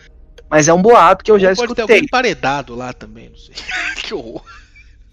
Mas 0.47 0.67
é 0.67 0.73
um 0.73 0.81
boato 0.81 1.25
que 1.25 1.31
eu 1.31 1.39
já 1.39 1.47
pode 1.47 1.61
escutei. 1.61 1.75
Pode 1.75 1.87
ter 1.87 1.93
alguém 1.93 2.05
emparedado 2.05 2.75
lá 2.75 2.93
também, 2.93 3.29
não 3.29 3.37
sei. 3.37 3.55
que 4.03 4.13
horror. 4.13 4.43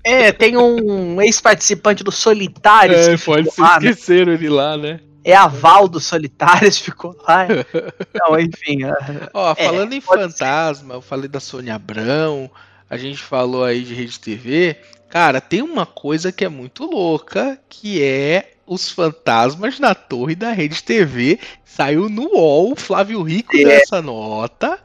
É, 0.04 0.31
tem 0.31 0.59
um 0.59 1.23
ex-participante 1.23 2.04
do 2.04 2.12
Solitários. 2.12 3.09
É, 3.09 3.16
pode 3.16 3.45
né? 3.47 3.88
esqueceram 3.88 4.33
ele 4.33 4.50
lá, 4.50 4.76
né? 4.76 5.00
É 5.24 5.34
aval 5.34 5.88
dos 5.88 6.04
solitários, 6.04 6.78
ficou 6.80 7.16
lá. 7.26 7.46
Não, 8.14 8.38
enfim. 8.38 8.85
É, 8.85 9.28
Ó, 9.32 9.54
falando 9.54 9.92
é, 9.92 9.96
em 9.96 10.00
fantasma, 10.00 10.90
ser. 10.90 10.96
eu 10.96 11.02
falei 11.02 11.28
da 11.28 11.40
Sônia 11.40 11.74
Abrão, 11.74 12.50
a 12.88 12.96
gente 12.96 13.22
falou 13.22 13.64
aí 13.64 13.82
de 13.82 13.94
Rede 13.94 14.18
TV. 14.18 14.76
Cara, 15.08 15.40
tem 15.40 15.62
uma 15.62 15.85
coisa 15.85 16.32
que 16.32 16.44
é 16.44 16.48
muito 16.48 16.85
louca, 16.85 17.58
que 17.68 18.02
é 18.02 18.52
os 18.66 18.88
fantasmas 18.88 19.78
na 19.78 19.94
torre 19.94 20.35
da 20.35 20.52
Rede 20.52 20.82
TV. 20.82 21.38
Saiu 21.64 22.08
no 22.08 22.35
UOL, 22.35 22.74
Flávio 22.76 23.22
Rico 23.22 23.56
é. 23.56 23.64
dessa 23.64 24.00
nota. 24.00 24.78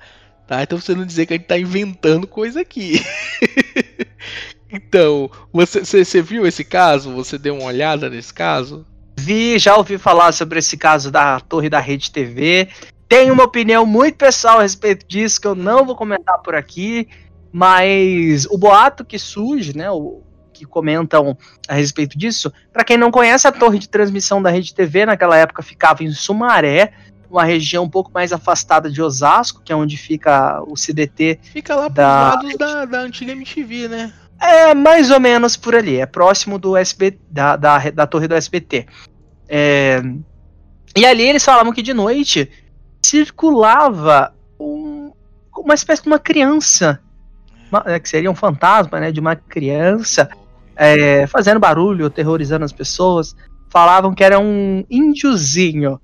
Tá? 0.45 0.63
Então 0.63 0.79
você 0.79 0.95
não 0.95 1.05
dizer 1.05 1.25
que 1.25 1.33
a 1.33 1.37
gente 1.37 1.47
tá 1.47 1.57
inventando 1.57 2.25
coisa 2.25 2.61
aqui. 2.61 3.01
então, 4.71 5.29
você, 5.51 5.83
você, 5.83 6.05
você 6.05 6.21
viu 6.21 6.45
esse 6.45 6.63
caso? 6.63 7.13
Você 7.13 7.37
deu 7.37 7.55
uma 7.55 7.65
olhada 7.65 8.09
nesse 8.09 8.33
caso? 8.33 8.85
Vi, 9.19 9.57
já 9.59 9.75
ouvi 9.75 9.97
falar 9.97 10.31
sobre 10.31 10.59
esse 10.59 10.77
caso 10.77 11.11
da 11.11 11.39
torre 11.39 11.69
da 11.69 11.79
Rede 11.79 12.11
TV. 12.11 12.69
Tenho 13.09 13.33
uma 13.33 13.43
opinião 13.43 13.85
muito 13.85 14.17
pessoal 14.17 14.59
a 14.59 14.61
respeito 14.61 15.05
disso 15.07 15.41
que 15.41 15.47
eu 15.47 15.55
não 15.55 15.85
vou 15.85 15.95
comentar 15.95 16.37
por 16.39 16.55
aqui, 16.55 17.07
mas 17.51 18.45
o 18.45 18.57
boato 18.57 19.03
que 19.03 19.17
surge, 19.17 19.75
né, 19.75 19.89
o, 19.89 20.21
que 20.53 20.65
comentam 20.65 21.37
a 21.67 21.73
respeito 21.73 22.17
disso, 22.17 22.51
para 22.73 22.83
quem 22.83 22.97
não 22.97 23.11
conhece, 23.11 23.47
a 23.47 23.51
torre 23.51 23.79
de 23.79 23.87
transmissão 23.87 24.41
da 24.41 24.49
Rede 24.49 24.73
TV 24.73 25.05
naquela 25.05 25.37
época 25.37 25.61
ficava 25.61 26.03
em 26.03 26.11
Sumaré, 26.11 26.93
uma 27.29 27.43
região 27.43 27.83
um 27.83 27.89
pouco 27.89 28.11
mais 28.13 28.31
afastada 28.33 28.89
de 28.89 29.01
Osasco, 29.01 29.61
que 29.63 29.71
é 29.71 29.75
onde 29.75 29.97
fica 29.97 30.61
o 30.65 30.75
CDT. 30.75 31.39
Fica 31.43 31.75
lá 31.75 31.87
da... 31.87 32.33
lados 32.33 32.57
da, 32.57 32.85
da 32.85 33.01
antiga 33.01 33.33
MTV, 33.33 33.87
né? 33.87 34.13
É 34.39 34.73
mais 34.73 35.09
ou 35.09 35.19
menos 35.19 35.57
por 35.57 35.75
ali, 35.75 35.97
é 35.97 36.05
próximo 36.05 36.59
do 36.59 36.77
SB, 36.77 37.17
da, 37.29 37.55
da, 37.55 37.89
da 37.89 38.07
torre 38.07 38.27
do 38.27 38.35
SBT. 38.35 38.85
É, 39.49 40.01
e 40.95 41.05
ali 41.05 41.23
eles 41.23 41.43
falavam 41.43 41.73
que 41.73 41.81
de 41.81 41.93
noite 41.93 42.49
circulava 43.01 44.33
um, 44.59 45.11
uma 45.57 45.73
espécie 45.73 46.03
de 46.03 46.07
uma 46.07 46.19
criança, 46.19 46.99
uma, 47.71 47.83
é, 47.85 47.99
que 47.99 48.09
seria 48.09 48.29
um 48.29 48.35
fantasma, 48.35 48.99
né, 48.99 49.11
de 49.11 49.19
uma 49.19 49.35
criança 49.35 50.29
é, 50.75 51.25
fazendo 51.27 51.59
barulho, 51.59 52.05
aterrorizando 52.05 52.63
as 52.63 52.71
pessoas. 52.71 53.35
Falavam 53.69 54.13
que 54.13 54.23
era 54.23 54.39
um 54.39 54.85
índiozinho, 54.89 55.99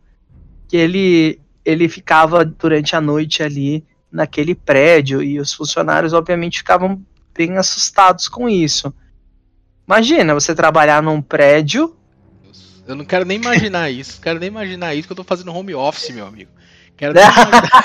que 0.67 0.75
ele, 0.75 1.39
ele 1.63 1.87
ficava 1.87 2.43
durante 2.43 2.95
a 2.95 3.01
noite 3.01 3.43
ali 3.43 3.85
naquele 4.11 4.53
prédio 4.53 5.23
e 5.23 5.39
os 5.39 5.53
funcionários 5.53 6.13
obviamente 6.13 6.59
ficavam 6.59 7.01
bem 7.33 7.57
assustados 7.57 8.27
com 8.27 8.47
isso. 8.47 8.93
Imagina 9.87 10.33
você 10.33 10.55
trabalhar 10.55 11.01
num 11.01 11.21
prédio. 11.21 11.95
Eu 12.87 12.95
não 12.95 13.05
quero 13.05 13.25
nem 13.25 13.37
imaginar 13.37 13.89
isso. 13.89 14.19
Quero 14.21 14.39
nem 14.39 14.47
imaginar 14.47 14.95
isso 14.95 15.07
que 15.07 15.11
eu 15.11 15.17
tô 15.17 15.23
fazendo 15.23 15.53
home 15.53 15.73
office, 15.73 16.09
meu 16.09 16.25
amigo. 16.25 16.51
Quero 16.95 17.13
nem 17.15 17.23
imaginar... 17.23 17.83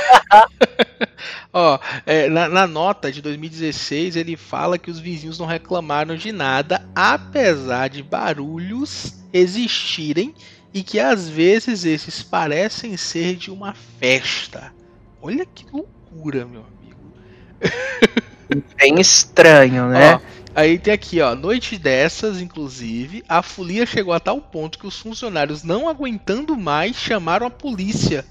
Ó, 1.52 1.78
é, 2.04 2.28
na, 2.28 2.48
na, 2.48 2.66
nota 2.66 3.11
de 3.11 3.22
2016 3.22 4.16
ele 4.16 4.37
fala 4.37 4.78
que 4.78 4.90
os 4.90 4.98
vizinhos 4.98 5.38
não 5.38 5.46
reclamaram 5.46 6.14
de 6.14 6.30
nada, 6.30 6.87
apesar 6.94 7.88
de 7.88 8.02
barulhos 8.02 9.14
existirem 9.32 10.34
e 10.72 10.82
que 10.82 11.00
às 11.00 11.28
vezes 11.28 11.84
esses 11.84 12.22
parecem 12.22 12.96
ser 12.96 13.37
de 13.37 13.50
uma 13.50 13.74
festa. 13.98 14.72
Olha 15.20 15.44
que 15.46 15.66
loucura, 15.72 16.44
meu 16.44 16.64
amigo. 16.64 17.12
Bem 18.76 19.00
estranho, 19.00 19.88
né? 19.88 20.14
Ó, 20.14 20.20
aí 20.54 20.78
tem 20.78 20.92
aqui, 20.92 21.20
ó. 21.20 21.34
Noite 21.34 21.76
dessas, 21.76 22.40
inclusive, 22.40 23.22
a 23.28 23.42
folia 23.42 23.84
chegou 23.84 24.14
a 24.14 24.20
tal 24.20 24.40
ponto 24.40 24.78
que 24.78 24.87
os 24.87 24.98
funcionários, 24.98 25.62
não 25.62 25.88
aguentando 25.88 26.56
mais, 26.56 26.96
chamaram 26.96 27.46
a 27.46 27.50
polícia. 27.50 28.24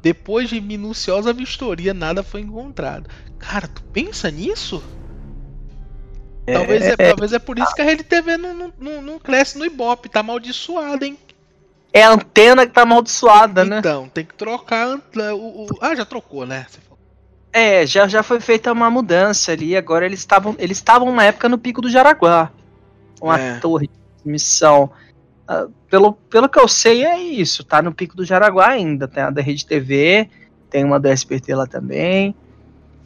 Depois 0.00 0.48
de 0.48 0.60
minuciosa 0.60 1.32
vistoria, 1.32 1.92
nada 1.92 2.22
foi 2.22 2.40
encontrado. 2.40 3.10
Cara, 3.38 3.66
tu 3.66 3.82
pensa 3.84 4.30
nisso? 4.30 4.82
É... 6.46 6.52
Talvez, 6.54 6.82
é, 6.82 6.96
talvez 6.96 7.32
é 7.32 7.38
por 7.38 7.58
isso 7.58 7.74
que 7.74 7.82
a 7.82 7.84
Rede 7.84 8.04
TV 8.04 8.36
não, 8.36 8.72
não, 8.78 9.02
não, 9.02 9.18
cresce 9.18 9.58
no 9.58 9.66
Ibope, 9.66 10.08
tá 10.08 10.20
amaldiçoada, 10.20 11.04
hein? 11.04 11.18
É 11.92 12.02
a 12.04 12.12
antena 12.12 12.66
que 12.66 12.72
tá 12.72 12.82
amaldiçoada, 12.82 13.62
então, 13.62 13.70
né? 13.70 13.78
Então, 13.80 14.08
tem 14.08 14.24
que 14.24 14.34
trocar. 14.34 14.98
O, 15.34 15.64
o... 15.64 15.66
Ah, 15.80 15.94
já 15.94 16.04
trocou, 16.04 16.46
né? 16.46 16.66
Você 16.68 16.78
é, 17.52 17.86
já, 17.86 18.06
já 18.06 18.22
foi 18.22 18.40
feita 18.40 18.72
uma 18.72 18.90
mudança 18.90 19.52
ali. 19.52 19.76
Agora 19.76 20.04
eles 20.04 20.20
estavam 20.20 20.54
eles 20.58 20.78
estavam 20.78 21.14
na 21.14 21.24
época 21.24 21.48
no 21.48 21.58
Pico 21.58 21.80
do 21.80 21.90
Jaraguá. 21.90 22.50
Uma 23.20 23.38
é. 23.38 23.58
torre 23.58 23.88
de 23.88 24.30
missão. 24.30 24.90
Uh, 25.48 25.72
pelo, 25.88 26.12
pelo 26.12 26.48
que 26.48 26.58
eu 26.58 26.68
sei, 26.68 27.04
é 27.04 27.18
isso. 27.18 27.64
Tá 27.64 27.80
no 27.80 27.92
Pico 27.92 28.16
do 28.16 28.24
Jaraguá 28.24 28.68
ainda. 28.68 29.08
Tem 29.08 29.22
a 29.22 29.30
da 29.30 29.40
Rede 29.40 29.66
TV, 29.66 30.28
tem 30.70 30.84
uma 30.84 31.00
do 31.00 31.08
SBT 31.08 31.54
lá 31.54 31.66
também. 31.66 32.34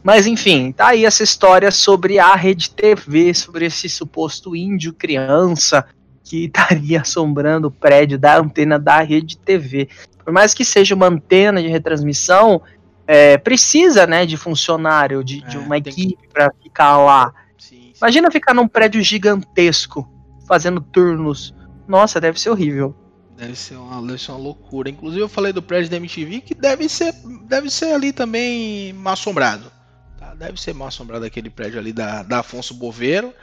Mas 0.03 0.27
enfim, 0.27 0.73
tá 0.73 0.89
aí 0.89 1.05
essa 1.05 1.23
história 1.23 1.71
sobre 1.71 2.19
a 2.19 2.35
Rede 2.35 2.71
TV, 2.71 3.33
sobre 3.33 3.67
esse 3.67 3.89
suposto 3.89 4.57
índio 4.57 4.93
criança 4.93 5.87
que 6.25 6.47
estaria 6.47 7.01
assombrando 7.01 7.69
o 7.69 7.71
prédio 7.71 8.19
da 8.19 8.39
antena 8.39 8.79
da 8.79 9.01
rede 9.01 9.37
TV. 9.37 9.89
Por 10.25 10.33
mais 10.33 10.55
que 10.55 10.65
seja 10.65 10.95
uma 10.95 11.07
antena 11.07 11.63
de 11.63 11.69
retransmissão, 11.69 12.63
é, 13.07 13.37
precisa 13.39 14.07
né, 14.07 14.25
de 14.27 14.37
funcionário, 14.37 15.23
de, 15.23 15.43
é, 15.45 15.49
de 15.49 15.59
uma 15.59 15.79
equipe 15.79 16.17
que... 16.17 16.29
para 16.29 16.53
ficar 16.63 16.97
lá. 16.99 17.33
Sim, 17.59 17.93
sim. 17.93 17.93
Imagina 18.01 18.31
ficar 18.31 18.55
num 18.55 18.69
prédio 18.69 19.03
gigantesco, 19.03 20.09
fazendo 20.47 20.81
turnos. 20.81 21.55
Nossa, 21.87 22.21
deve 22.21 22.41
ser 22.41 22.51
horrível. 22.51 22.95
Deve 23.37 23.57
ser 23.57 23.75
uma, 23.75 24.01
deve 24.07 24.23
ser 24.23 24.31
uma 24.31 24.39
loucura. 24.39 24.89
Inclusive 24.89 25.23
eu 25.23 25.29
falei 25.29 25.53
do 25.53 25.63
prédio 25.63 25.91
da 25.91 25.97
MTV 25.97 26.41
que 26.43 26.55
deve 26.55 26.89
ser, 26.89 27.13
deve 27.45 27.71
ser 27.71 27.93
ali 27.93 28.13
também 28.13 28.93
mal 28.93 29.15
assombrado. 29.15 29.71
Tá? 30.19 30.35
Deve 30.35 30.61
ser 30.61 30.73
mal 30.75 30.89
assombrado 30.89 31.25
aquele 31.25 31.51
prédio 31.51 31.79
ali 31.79 31.93
da, 31.93 32.23
da 32.23 32.39
Afonso 32.41 32.75
Boveiro. 32.75 33.35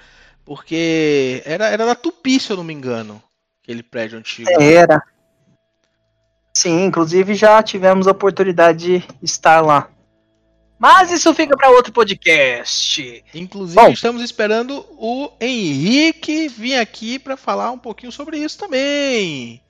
Porque 0.46 1.44
era, 1.46 1.68
era 1.68 1.86
da 1.86 1.96
Tupi, 1.96 2.40
se 2.40 2.52
eu 2.52 2.58
não 2.58 2.64
me 2.64 2.74
engano. 2.74 3.22
Aquele 3.62 3.84
prédio 3.84 4.18
antigo. 4.18 4.50
Era. 4.60 5.04
Sim, 6.60 6.84
inclusive 6.84 7.36
já 7.36 7.64
tivemos 7.64 8.06
a 8.06 8.12
oportunidade 8.12 9.00
de 9.00 9.08
estar 9.24 9.62
lá. 9.62 9.90
Mas 10.78 11.10
isso 11.10 11.34
fica 11.34 11.56
para 11.56 11.70
outro 11.70 11.94
podcast. 11.94 13.24
Inclusive, 13.34 13.82
Bom, 13.82 13.90
estamos 13.90 14.22
esperando 14.22 14.86
o 14.98 15.32
Henrique 15.40 16.50
vir 16.50 16.76
aqui 16.76 17.18
para 17.18 17.38
falar 17.38 17.72
um 17.72 17.78
pouquinho 17.78 18.12
sobre 18.12 18.40
isso 18.40 18.58
também. 18.58 19.62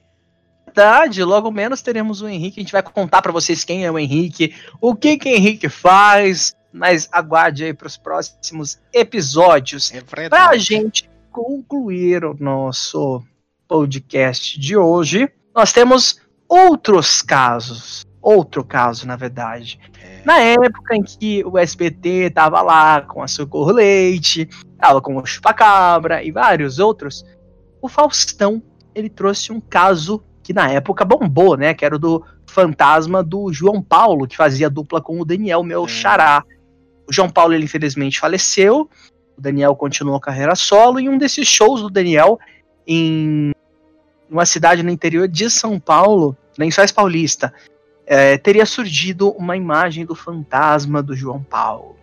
Verdade, 0.65 1.23
logo 1.23 1.51
menos 1.51 1.83
teremos 1.83 2.23
o 2.23 2.27
Henrique. 2.27 2.59
A 2.59 2.63
gente 2.63 2.71
vai 2.71 2.81
contar 2.81 3.21
para 3.21 3.31
vocês 3.31 3.63
quem 3.63 3.85
é 3.85 3.91
o 3.91 3.99
Henrique, 3.99 4.55
o 4.81 4.95
que 4.95 5.15
que 5.15 5.29
o 5.29 5.35
Henrique 5.35 5.69
faz. 5.69 6.55
Mas 6.73 7.07
aguarde 7.11 7.65
aí 7.65 7.73
para 7.73 7.85
os 7.85 7.97
próximos 7.97 8.79
episódios. 8.91 9.91
É 9.93 10.01
para 10.01 10.49
a 10.49 10.57
gente 10.57 11.07
concluir 11.31 12.25
o 12.25 12.35
nosso 12.39 13.23
podcast 13.67 14.59
de 14.59 14.75
hoje, 14.75 15.31
nós 15.53 15.71
temos 15.71 16.19
outros 16.49 17.21
casos. 17.21 18.03
Outro 18.21 18.65
caso, 18.65 19.07
na 19.07 19.15
verdade. 19.15 19.79
É. 20.03 20.21
Na 20.25 20.39
época 20.39 20.95
em 20.95 21.03
que 21.03 21.41
o 21.45 21.57
SBT 21.57 22.31
tava 22.31 22.61
lá 22.61 23.01
com 23.01 23.23
a 23.23 23.27
Socorro 23.27 23.71
Leite, 23.71 24.49
tava 24.77 25.01
com 25.01 25.15
o 25.15 25.25
Chupacabra 25.25 26.21
e 26.21 26.31
vários 26.31 26.79
outros, 26.79 27.23
o 27.81 27.87
Faustão 27.87 28.61
ele 28.93 29.09
trouxe 29.09 29.53
um 29.53 29.61
caso 29.61 30.21
que 30.43 30.51
na 30.51 30.69
época 30.69 31.05
bombou, 31.05 31.55
né? 31.55 31.73
Que 31.73 31.85
era 31.85 31.95
o 31.95 31.99
do 31.99 32.25
fantasma 32.45 33.23
do 33.23 33.53
João 33.53 33.81
Paulo, 33.81 34.27
que 34.27 34.35
fazia 34.35 34.69
dupla 34.69 34.99
com 34.99 35.21
o 35.21 35.25
Daniel, 35.25 35.63
meu 35.63 35.85
é. 35.85 35.87
xará. 35.87 36.43
O 37.07 37.13
João 37.13 37.29
Paulo, 37.29 37.53
ele 37.53 37.65
infelizmente 37.65 38.19
faleceu. 38.19 38.89
O 39.37 39.41
Daniel 39.41 39.75
continuou 39.75 40.17
a 40.17 40.21
carreira 40.21 40.55
solo. 40.55 40.99
E 40.99 41.07
um 41.07 41.17
desses 41.17 41.47
shows 41.47 41.81
do 41.81 41.89
Daniel 41.89 42.37
em 42.85 43.51
uma 44.29 44.45
cidade 44.45 44.83
no 44.83 44.89
interior 44.89 45.27
de 45.27 45.49
São 45.49 45.79
Paulo, 45.79 46.37
Lençóis 46.57 46.91
Paulista, 46.91 47.53
é, 48.05 48.37
teria 48.37 48.65
surgido 48.65 49.31
uma 49.31 49.55
imagem 49.55 50.05
do 50.05 50.15
fantasma 50.15 51.01
do 51.01 51.15
João 51.15 51.43
Paulo. 51.43 51.97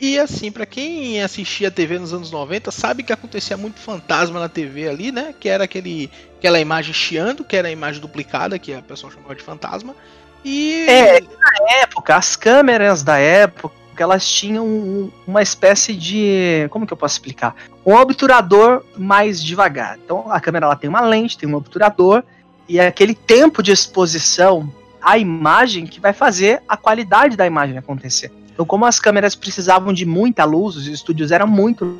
E 0.00 0.18
assim, 0.18 0.50
para 0.50 0.64
quem 0.64 1.22
assistia 1.22 1.68
a 1.68 1.70
TV 1.70 1.98
nos 1.98 2.14
anos 2.14 2.30
90, 2.30 2.70
sabe 2.70 3.02
que 3.02 3.12
acontecia 3.12 3.56
muito 3.56 3.78
fantasma 3.80 4.40
na 4.40 4.48
TV 4.48 4.88
ali, 4.88 5.12
né? 5.12 5.34
Que 5.38 5.48
era 5.48 5.64
aquele, 5.64 6.10
aquela 6.38 6.58
imagem 6.58 6.94
chiando, 6.94 7.44
que 7.44 7.54
era 7.54 7.68
a 7.68 7.70
imagem 7.70 8.00
duplicada, 8.00 8.58
que 8.58 8.72
a 8.72 8.80
pessoa 8.80 9.12
chamava 9.12 9.34
de 9.34 9.42
fantasma. 9.42 9.94
E. 10.42 10.86
É, 10.88 11.20
na 11.20 11.74
época, 11.82 12.16
as 12.16 12.34
câmeras 12.34 13.02
da 13.02 13.18
época, 13.18 13.74
elas 14.02 14.28
tinham 14.28 15.10
uma 15.26 15.42
espécie 15.42 15.94
de. 15.94 16.66
Como 16.70 16.86
que 16.86 16.92
eu 16.92 16.96
posso 16.96 17.14
explicar? 17.14 17.54
Um 17.84 17.94
obturador 17.94 18.84
mais 18.96 19.42
devagar. 19.42 19.98
Então 20.04 20.30
a 20.30 20.40
câmera 20.40 20.66
ela 20.66 20.76
tem 20.76 20.88
uma 20.88 21.00
lente, 21.00 21.38
tem 21.38 21.48
um 21.48 21.54
obturador, 21.54 22.22
e 22.68 22.78
é 22.78 22.86
aquele 22.86 23.14
tempo 23.14 23.62
de 23.62 23.72
exposição 23.72 24.72
à 25.02 25.18
imagem 25.18 25.86
que 25.86 26.00
vai 26.00 26.12
fazer 26.12 26.62
a 26.68 26.76
qualidade 26.76 27.36
da 27.36 27.46
imagem 27.46 27.76
acontecer. 27.76 28.30
Então, 28.52 28.66
como 28.66 28.84
as 28.84 29.00
câmeras 29.00 29.34
precisavam 29.34 29.92
de 29.92 30.04
muita 30.04 30.44
luz, 30.44 30.76
os 30.76 30.86
estúdios 30.86 31.32
eram 31.32 31.46
muito 31.46 31.98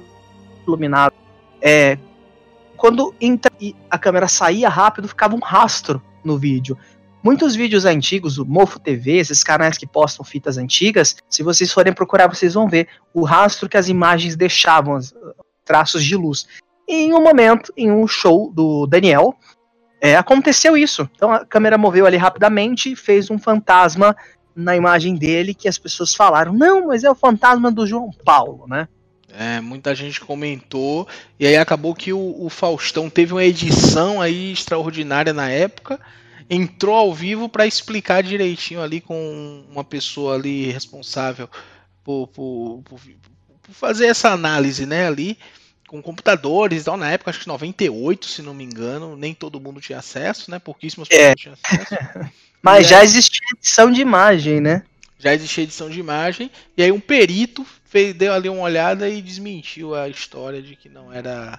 iluminados. 0.66 1.16
É, 1.60 1.96
quando 2.76 3.14
a 3.90 3.98
câmera 3.98 4.28
saía 4.28 4.68
rápido, 4.68 5.08
ficava 5.08 5.34
um 5.34 5.40
rastro 5.40 6.02
no 6.22 6.38
vídeo. 6.38 6.76
Muitos 7.22 7.54
vídeos 7.54 7.84
antigos, 7.84 8.38
o 8.38 8.46
Mofo 8.46 8.80
TV, 8.80 9.18
esses 9.18 9.44
canais 9.44 9.76
que 9.76 9.86
postam 9.86 10.24
fitas 10.24 10.56
antigas, 10.56 11.16
se 11.28 11.42
vocês 11.42 11.70
forem 11.70 11.92
procurar, 11.92 12.26
vocês 12.28 12.54
vão 12.54 12.66
ver 12.66 12.88
o 13.12 13.24
rastro 13.24 13.68
que 13.68 13.76
as 13.76 13.88
imagens 13.88 14.36
deixavam, 14.36 14.96
os 14.96 15.14
traços 15.62 16.02
de 16.02 16.16
luz. 16.16 16.46
E 16.88 16.94
em 16.94 17.14
um 17.14 17.22
momento, 17.22 17.72
em 17.76 17.90
um 17.90 18.06
show 18.06 18.50
do 18.50 18.86
Daniel, 18.86 19.34
é, 20.00 20.16
aconteceu 20.16 20.76
isso. 20.78 21.08
Então 21.14 21.30
a 21.30 21.44
câmera 21.44 21.76
moveu 21.76 22.06
ali 22.06 22.16
rapidamente 22.16 22.92
e 22.92 22.96
fez 22.96 23.30
um 23.30 23.38
fantasma 23.38 24.16
na 24.56 24.74
imagem 24.74 25.14
dele 25.14 25.52
que 25.52 25.68
as 25.68 25.76
pessoas 25.76 26.14
falaram: 26.14 26.54
não, 26.54 26.86
mas 26.86 27.04
é 27.04 27.10
o 27.10 27.14
fantasma 27.14 27.70
do 27.70 27.86
João 27.86 28.10
Paulo, 28.24 28.66
né? 28.66 28.88
É, 29.32 29.60
muita 29.60 29.94
gente 29.94 30.20
comentou, 30.20 31.06
e 31.38 31.46
aí 31.46 31.56
acabou 31.56 31.94
que 31.94 32.12
o, 32.12 32.44
o 32.44 32.48
Faustão 32.48 33.08
teve 33.08 33.32
uma 33.32 33.44
edição 33.44 34.20
aí 34.20 34.50
extraordinária 34.50 35.32
na 35.32 35.48
época, 35.48 36.00
entrou 36.50 36.96
ao 36.96 37.14
vivo 37.14 37.48
para 37.48 37.66
explicar 37.66 38.22
direitinho 38.22 38.82
ali 38.82 39.00
com 39.00 39.64
uma 39.70 39.84
pessoa 39.84 40.34
ali 40.34 40.70
responsável 40.72 41.48
por, 42.02 42.26
por, 42.26 42.82
por, 42.84 43.00
por 43.62 43.72
fazer 43.72 44.06
essa 44.06 44.30
análise, 44.30 44.84
né, 44.84 45.06
ali 45.06 45.38
com 45.90 46.00
computadores, 46.00 46.82
então, 46.82 46.96
na 46.96 47.10
época, 47.10 47.30
acho 47.30 47.40
que 47.40 47.48
98, 47.48 48.28
se 48.28 48.42
não 48.42 48.54
me 48.54 48.62
engano, 48.62 49.16
nem 49.16 49.34
todo 49.34 49.60
mundo 49.60 49.80
tinha 49.80 49.98
acesso, 49.98 50.48
né? 50.48 50.60
Pouquíssimas 50.60 51.08
é. 51.10 51.34
pessoas 51.34 51.40
tinham 51.40 51.56
acesso. 51.64 52.30
Mas 52.62 52.86
e 52.86 52.90
já 52.90 52.98
aí, 53.00 53.04
existia 53.04 53.40
edição 53.56 53.90
de 53.90 54.00
imagem, 54.00 54.60
né? 54.60 54.84
Já 55.18 55.34
existia 55.34 55.64
edição 55.64 55.90
de 55.90 55.98
imagem, 55.98 56.48
e 56.76 56.82
aí 56.84 56.92
um 56.92 57.00
perito 57.00 57.66
fez, 57.84 58.14
deu 58.14 58.32
ali 58.32 58.48
uma 58.48 58.62
olhada 58.62 59.08
e 59.08 59.20
desmentiu 59.20 59.92
a 59.92 60.08
história 60.08 60.62
de 60.62 60.76
que 60.76 60.88
não 60.88 61.12
era 61.12 61.58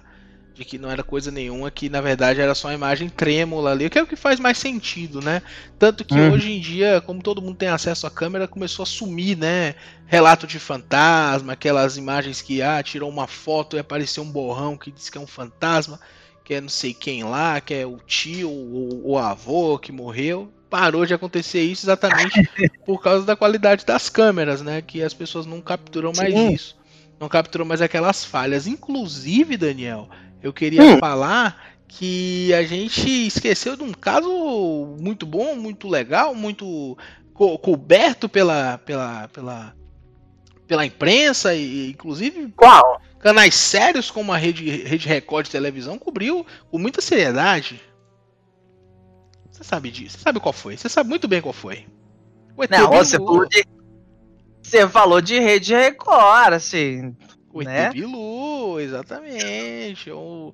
de 0.54 0.64
que 0.64 0.78
não 0.78 0.90
era 0.90 1.02
coisa 1.02 1.30
nenhuma, 1.30 1.70
que 1.70 1.88
na 1.88 2.00
verdade 2.00 2.40
era 2.40 2.54
só 2.54 2.68
uma 2.68 2.74
imagem 2.74 3.08
trêmula 3.08 3.70
ali, 3.70 3.88
que 3.88 3.98
é 3.98 4.02
o 4.02 4.06
que 4.06 4.16
faz 4.16 4.38
mais 4.38 4.58
sentido, 4.58 5.20
né? 5.20 5.42
Tanto 5.78 6.04
que 6.04 6.14
hum. 6.14 6.32
hoje 6.32 6.52
em 6.52 6.60
dia, 6.60 7.00
como 7.00 7.22
todo 7.22 7.40
mundo 7.40 7.56
tem 7.56 7.68
acesso 7.68 8.06
à 8.06 8.10
câmera, 8.10 8.46
começou 8.46 8.82
a 8.82 8.86
sumir, 8.86 9.36
né? 9.36 9.74
Relato 10.06 10.46
de 10.46 10.58
fantasma, 10.58 11.54
aquelas 11.54 11.96
imagens 11.96 12.42
que 12.42 12.60
ah, 12.60 12.82
tirou 12.82 13.08
uma 13.08 13.26
foto 13.26 13.76
e 13.76 13.80
apareceu 13.80 14.22
um 14.22 14.30
borrão 14.30 14.76
que 14.76 14.90
diz 14.90 15.08
que 15.08 15.16
é 15.16 15.20
um 15.20 15.26
fantasma, 15.26 15.98
que 16.44 16.54
é 16.54 16.60
não 16.60 16.68
sei 16.68 16.92
quem 16.92 17.24
lá, 17.24 17.60
que 17.60 17.72
é 17.72 17.86
o 17.86 17.98
tio 17.98 18.50
ou 18.50 19.12
o 19.12 19.18
avô 19.18 19.78
que 19.78 19.90
morreu. 19.90 20.52
Parou 20.68 21.04
de 21.04 21.12
acontecer 21.12 21.62
isso 21.62 21.84
exatamente 21.84 22.48
por 22.84 23.00
causa 23.00 23.26
da 23.26 23.36
qualidade 23.36 23.84
das 23.84 24.08
câmeras, 24.08 24.62
né? 24.62 24.82
Que 24.82 25.02
as 25.02 25.14
pessoas 25.14 25.46
não 25.46 25.60
capturam 25.60 26.12
mais 26.16 26.32
Sim. 26.32 26.52
isso. 26.52 26.82
Não 27.20 27.28
capturam 27.28 27.64
mais 27.64 27.80
aquelas 27.80 28.24
falhas. 28.24 28.66
Inclusive, 28.66 29.56
Daniel, 29.56 30.08
eu 30.42 30.52
queria 30.52 30.82
hum. 30.82 30.98
falar 30.98 31.72
que 31.86 32.52
a 32.54 32.62
gente 32.62 33.26
esqueceu 33.26 33.76
de 33.76 33.82
um 33.82 33.92
caso 33.92 34.96
muito 34.98 35.26
bom, 35.26 35.54
muito 35.54 35.88
legal, 35.88 36.34
muito 36.34 36.96
co 37.34 37.58
coberto 37.58 38.28
pela, 38.28 38.78
pela, 38.78 39.28
pela, 39.28 39.74
pela 40.66 40.86
imprensa 40.86 41.54
e 41.54 41.90
inclusive 41.90 42.52
qual 42.56 43.00
canais 43.18 43.54
sérios 43.54 44.10
como 44.10 44.32
a 44.32 44.36
rede, 44.36 44.68
rede 44.68 45.08
Record 45.08 45.46
de 45.46 45.52
televisão 45.52 45.98
cobriu 45.98 46.46
com 46.70 46.78
muita 46.78 47.00
seriedade. 47.00 47.80
Você 49.50 49.62
sabe 49.62 49.90
disso? 49.90 50.16
Você 50.16 50.24
sabe 50.24 50.40
qual 50.40 50.52
foi? 50.52 50.76
Você 50.76 50.88
sabe 50.88 51.08
muito 51.08 51.28
bem 51.28 51.40
qual 51.40 51.52
foi. 51.52 51.86
Não, 52.70 52.90
você, 52.90 53.18
de... 53.18 53.64
você 54.62 54.88
falou 54.88 55.20
de 55.20 55.38
rede 55.38 55.74
Record, 55.74 56.54
assim. 56.54 57.14
O 57.52 57.62
né? 57.62 57.86
ET 57.86 57.92
Bilu, 57.92 58.16
exatamente. 58.82 60.10
O, 60.10 60.52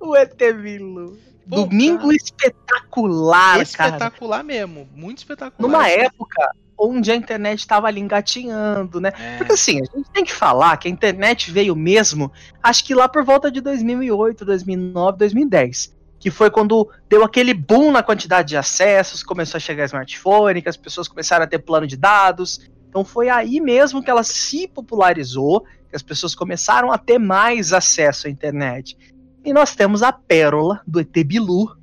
o 0.00 0.16
ET 0.16 0.36
Bilu. 0.36 1.18
Pô, 1.48 1.62
Domingo 1.62 2.02
cara. 2.02 2.14
espetacular, 2.16 3.62
espetacular 3.62 4.38
cara. 4.38 4.42
mesmo, 4.42 4.88
muito 4.94 5.18
espetacular. 5.18 5.70
Numa 5.70 5.88
época 5.88 6.52
onde 6.78 7.10
a 7.10 7.16
internet 7.16 7.60
estava 7.60 7.86
ali 7.86 8.00
engatinhando, 8.00 9.00
né? 9.00 9.12
É. 9.18 9.36
Porque 9.38 9.52
assim, 9.52 9.80
a 9.80 9.96
gente 9.96 10.10
tem 10.10 10.24
que 10.24 10.32
falar 10.32 10.76
que 10.76 10.88
a 10.88 10.90
internet 10.90 11.50
veio 11.50 11.74
mesmo, 11.74 12.30
acho 12.62 12.84
que 12.84 12.94
lá 12.94 13.08
por 13.08 13.24
volta 13.24 13.50
de 13.50 13.60
2008, 13.60 14.44
2009, 14.44 15.18
2010. 15.18 15.94
Que 16.18 16.30
foi 16.30 16.50
quando 16.50 16.88
deu 17.08 17.22
aquele 17.22 17.54
boom 17.54 17.92
na 17.92 18.02
quantidade 18.02 18.48
de 18.48 18.56
acessos, 18.56 19.22
começou 19.22 19.58
a 19.58 19.60
chegar 19.60 19.84
smartphone, 19.84 20.62
que 20.62 20.68
as 20.68 20.76
pessoas 20.76 21.06
começaram 21.06 21.44
a 21.44 21.46
ter 21.46 21.58
plano 21.58 21.86
de 21.86 21.96
dados. 21.96 22.68
Então 22.88 23.04
foi 23.04 23.28
aí 23.28 23.60
mesmo 23.60 24.02
que 24.02 24.10
ela 24.10 24.24
se 24.24 24.66
popularizou 24.66 25.64
que 25.88 25.96
as 25.96 26.02
pessoas 26.02 26.34
começaram 26.34 26.92
a 26.92 26.98
ter 26.98 27.18
mais 27.18 27.72
acesso 27.72 28.26
à 28.26 28.30
internet. 28.30 28.96
E 29.44 29.52
nós 29.52 29.74
temos 29.74 30.02
a 30.02 30.12
pérola 30.12 30.80
do 30.86 31.00
ET 31.00 31.12
Bilu, 31.24 31.76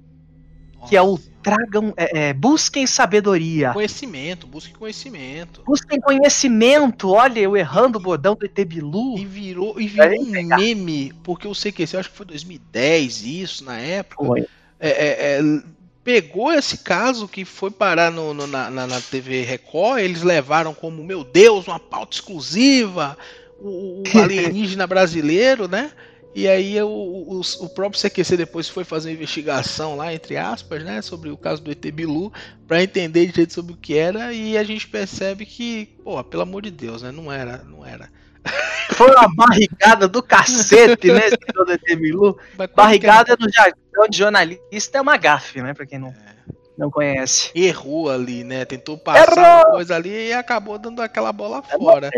que 0.88 0.98
é 0.98 1.02
o 1.02 1.18
tragam, 1.42 1.94
é, 1.96 2.30
é, 2.30 2.34
busquem 2.34 2.88
sabedoria. 2.88 3.74
Conhecimento, 3.74 4.48
busquem 4.48 4.74
conhecimento. 4.74 5.62
Busquem 5.66 6.00
conhecimento. 6.00 7.12
Olha, 7.12 7.40
eu 7.40 7.56
errando 7.56 8.00
o 8.00 8.02
bordão 8.02 8.36
do 8.36 8.46
ET 8.46 8.66
Bilu. 8.66 9.18
E 9.18 9.26
virou, 9.26 9.80
e 9.80 9.88
virou 9.88 10.22
um 10.22 10.26
meme, 10.26 11.14
porque 11.24 11.48
o 11.48 11.54
CQC, 11.54 11.96
eu 11.96 12.00
acho 12.00 12.10
que 12.10 12.18
foi 12.18 12.26
2010 12.26 13.24
isso, 13.24 13.66
na 13.66 13.78
época. 13.78 14.42
É, 14.80 14.90
é, 14.90 15.40
é, 15.40 15.64
pegou 16.04 16.52
esse 16.52 16.80
caso 16.80 17.28
que 17.28 17.46
foi 17.46 17.72
parar 17.72 18.12
no, 18.12 18.34
no 18.34 18.46
na, 18.46 18.70
na, 18.70 19.02
TV 19.02 19.44
Record, 19.44 20.00
eles 20.00 20.22
levaram 20.22 20.74
como, 20.74 21.04
meu 21.04 21.24
Deus, 21.24 21.68
uma 21.68 21.80
pauta 21.80 22.16
exclusiva, 22.16 23.18
o, 23.60 24.04
o 24.14 24.20
alienígena 24.20 24.86
brasileiro, 24.88 25.68
né? 25.68 25.92
E 26.36 26.48
aí 26.48 26.82
o, 26.82 26.88
o, 26.88 27.42
o, 27.60 27.70
próprio 27.70 28.02
CQC 28.02 28.36
depois 28.36 28.68
foi 28.68 28.84
fazer 28.84 29.10
uma 29.10 29.16
investigação 29.16 29.96
lá, 29.96 30.12
entre 30.12 30.36
aspas, 30.36 30.84
né, 30.84 31.00
sobre 31.02 31.30
o 31.30 31.38
caso 31.38 31.62
do 31.62 31.72
ET 31.72 31.86
Bilu, 31.92 32.34
para 32.68 32.82
entender 32.82 33.28
direito 33.28 33.54
sobre 33.54 33.74
o 33.74 33.78
que 33.78 33.96
era, 33.96 34.34
e 34.34 34.58
a 34.58 34.64
gente 34.64 34.88
percebe 34.88 35.46
que, 35.46 35.96
pô, 36.04 36.24
pelo 36.24 36.42
amor 36.42 36.64
de 36.64 36.72
Deus, 36.72 37.04
né, 37.04 37.12
não 37.12 37.32
era, 37.32 37.60
não 37.60 37.86
era. 37.86 38.10
Foi 38.94 39.12
uma 39.12 39.32
barrigada 39.36 40.08
do 40.08 40.24
cacete, 40.24 41.12
né, 41.12 41.28
esse 41.28 41.38
do 41.38 41.72
ET 41.72 42.00
Bilu. 42.00 42.36
Barrigada 42.76 43.38
no 43.40 43.48
jargão 43.54 44.08
de 44.10 44.18
jornalista 44.18 44.98
é 44.98 45.02
uma 45.02 45.18
gafe, 45.18 45.62
né, 45.62 45.74
pra 45.76 45.86
quem 45.86 46.00
não... 46.00 46.10
É. 46.10 46.34
Não 46.76 46.90
conhece. 46.90 47.52
Errou 47.54 48.10
ali, 48.10 48.44
né? 48.44 48.66
Tentou 48.66 48.98
passar 48.98 49.38
Errou. 49.38 49.62
uma 49.62 49.72
coisa 49.74 49.96
ali 49.96 50.30
e 50.30 50.34
acabou 50.34 50.80
dando 50.80 51.04
aquela 51.04 51.32
bola 51.32 51.62
fora. 51.62 52.10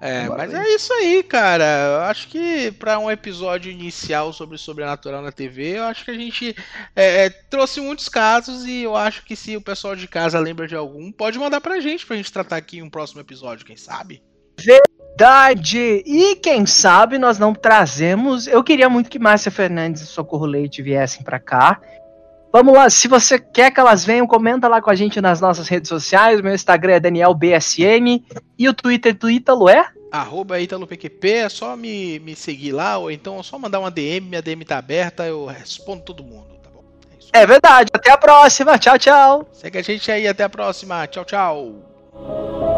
É 0.00 0.26
mas 0.28 0.54
é 0.54 0.66
isso 0.70 0.92
aí, 0.94 1.22
cara. 1.22 1.64
Eu 1.64 2.00
acho 2.04 2.28
que 2.28 2.72
para 2.72 2.98
um 2.98 3.10
episódio 3.10 3.70
inicial 3.70 4.32
sobre 4.32 4.56
sobrenatural 4.56 5.20
na 5.20 5.30
TV, 5.30 5.76
eu 5.76 5.84
acho 5.84 6.06
que 6.06 6.10
a 6.10 6.14
gente 6.14 6.56
é, 6.96 7.26
é, 7.26 7.30
trouxe 7.30 7.82
muitos 7.82 8.08
casos 8.08 8.64
e 8.64 8.82
eu 8.82 8.96
acho 8.96 9.22
que 9.24 9.36
se 9.36 9.56
o 9.56 9.60
pessoal 9.60 9.94
de 9.94 10.08
casa 10.08 10.38
lembra 10.38 10.66
de 10.66 10.74
algum, 10.74 11.12
pode 11.12 11.38
mandar 11.38 11.60
pra 11.60 11.80
gente 11.80 12.06
pra 12.06 12.16
gente 12.16 12.32
tratar 12.32 12.56
aqui 12.56 12.78
em 12.78 12.82
um 12.82 12.88
próximo 12.88 13.20
episódio, 13.20 13.66
quem 13.66 13.76
sabe? 13.76 14.22
Verdade! 14.58 16.02
E 16.06 16.36
quem 16.36 16.64
sabe 16.64 17.18
nós 17.18 17.38
não 17.38 17.54
trazemos. 17.54 18.46
Eu 18.46 18.64
queria 18.64 18.88
muito 18.88 19.10
que 19.10 19.18
Márcia 19.18 19.52
Fernandes 19.52 20.00
e 20.00 20.06
Socorro 20.06 20.46
Leite 20.46 20.80
viessem 20.80 21.22
para 21.22 21.38
cá. 21.38 21.78
Vamos 22.52 22.74
lá, 22.74 22.90
se 22.90 23.06
você 23.06 23.38
quer 23.38 23.70
que 23.70 23.78
elas 23.78 24.04
venham, 24.04 24.26
comenta 24.26 24.66
lá 24.66 24.82
com 24.82 24.90
a 24.90 24.94
gente 24.94 25.20
nas 25.20 25.40
nossas 25.40 25.68
redes 25.68 25.88
sociais. 25.88 26.40
Meu 26.40 26.52
Instagram 26.52 26.94
é 26.94 27.00
DanielBSN 27.00 28.24
e 28.58 28.68
o 28.68 28.74
Twitter 28.74 29.16
do 29.16 29.30
Ítalo 29.30 29.68
é? 29.68 29.86
Arroba 30.10 30.60
ItaloPQP, 30.60 31.30
é 31.30 31.48
só 31.48 31.76
me, 31.76 32.18
me 32.18 32.34
seguir 32.34 32.72
lá, 32.72 32.98
ou 32.98 33.12
então 33.12 33.38
é 33.38 33.42
só 33.44 33.56
mandar 33.56 33.78
uma 33.78 33.92
DM, 33.92 34.28
minha 34.28 34.42
DM 34.42 34.64
tá 34.64 34.78
aberta, 34.78 35.24
eu 35.24 35.46
respondo 35.46 36.02
todo 36.02 36.24
mundo, 36.24 36.48
tá 36.60 36.68
bom? 36.68 36.82
É, 37.32 37.42
é 37.42 37.46
verdade, 37.46 37.90
até 37.92 38.10
a 38.10 38.18
próxima, 38.18 38.76
tchau, 38.76 38.98
tchau. 38.98 39.48
Segue 39.52 39.78
a 39.78 39.82
gente 39.82 40.10
aí, 40.10 40.26
até 40.26 40.42
a 40.42 40.48
próxima, 40.48 41.06
tchau, 41.06 41.24
tchau. 41.24 42.69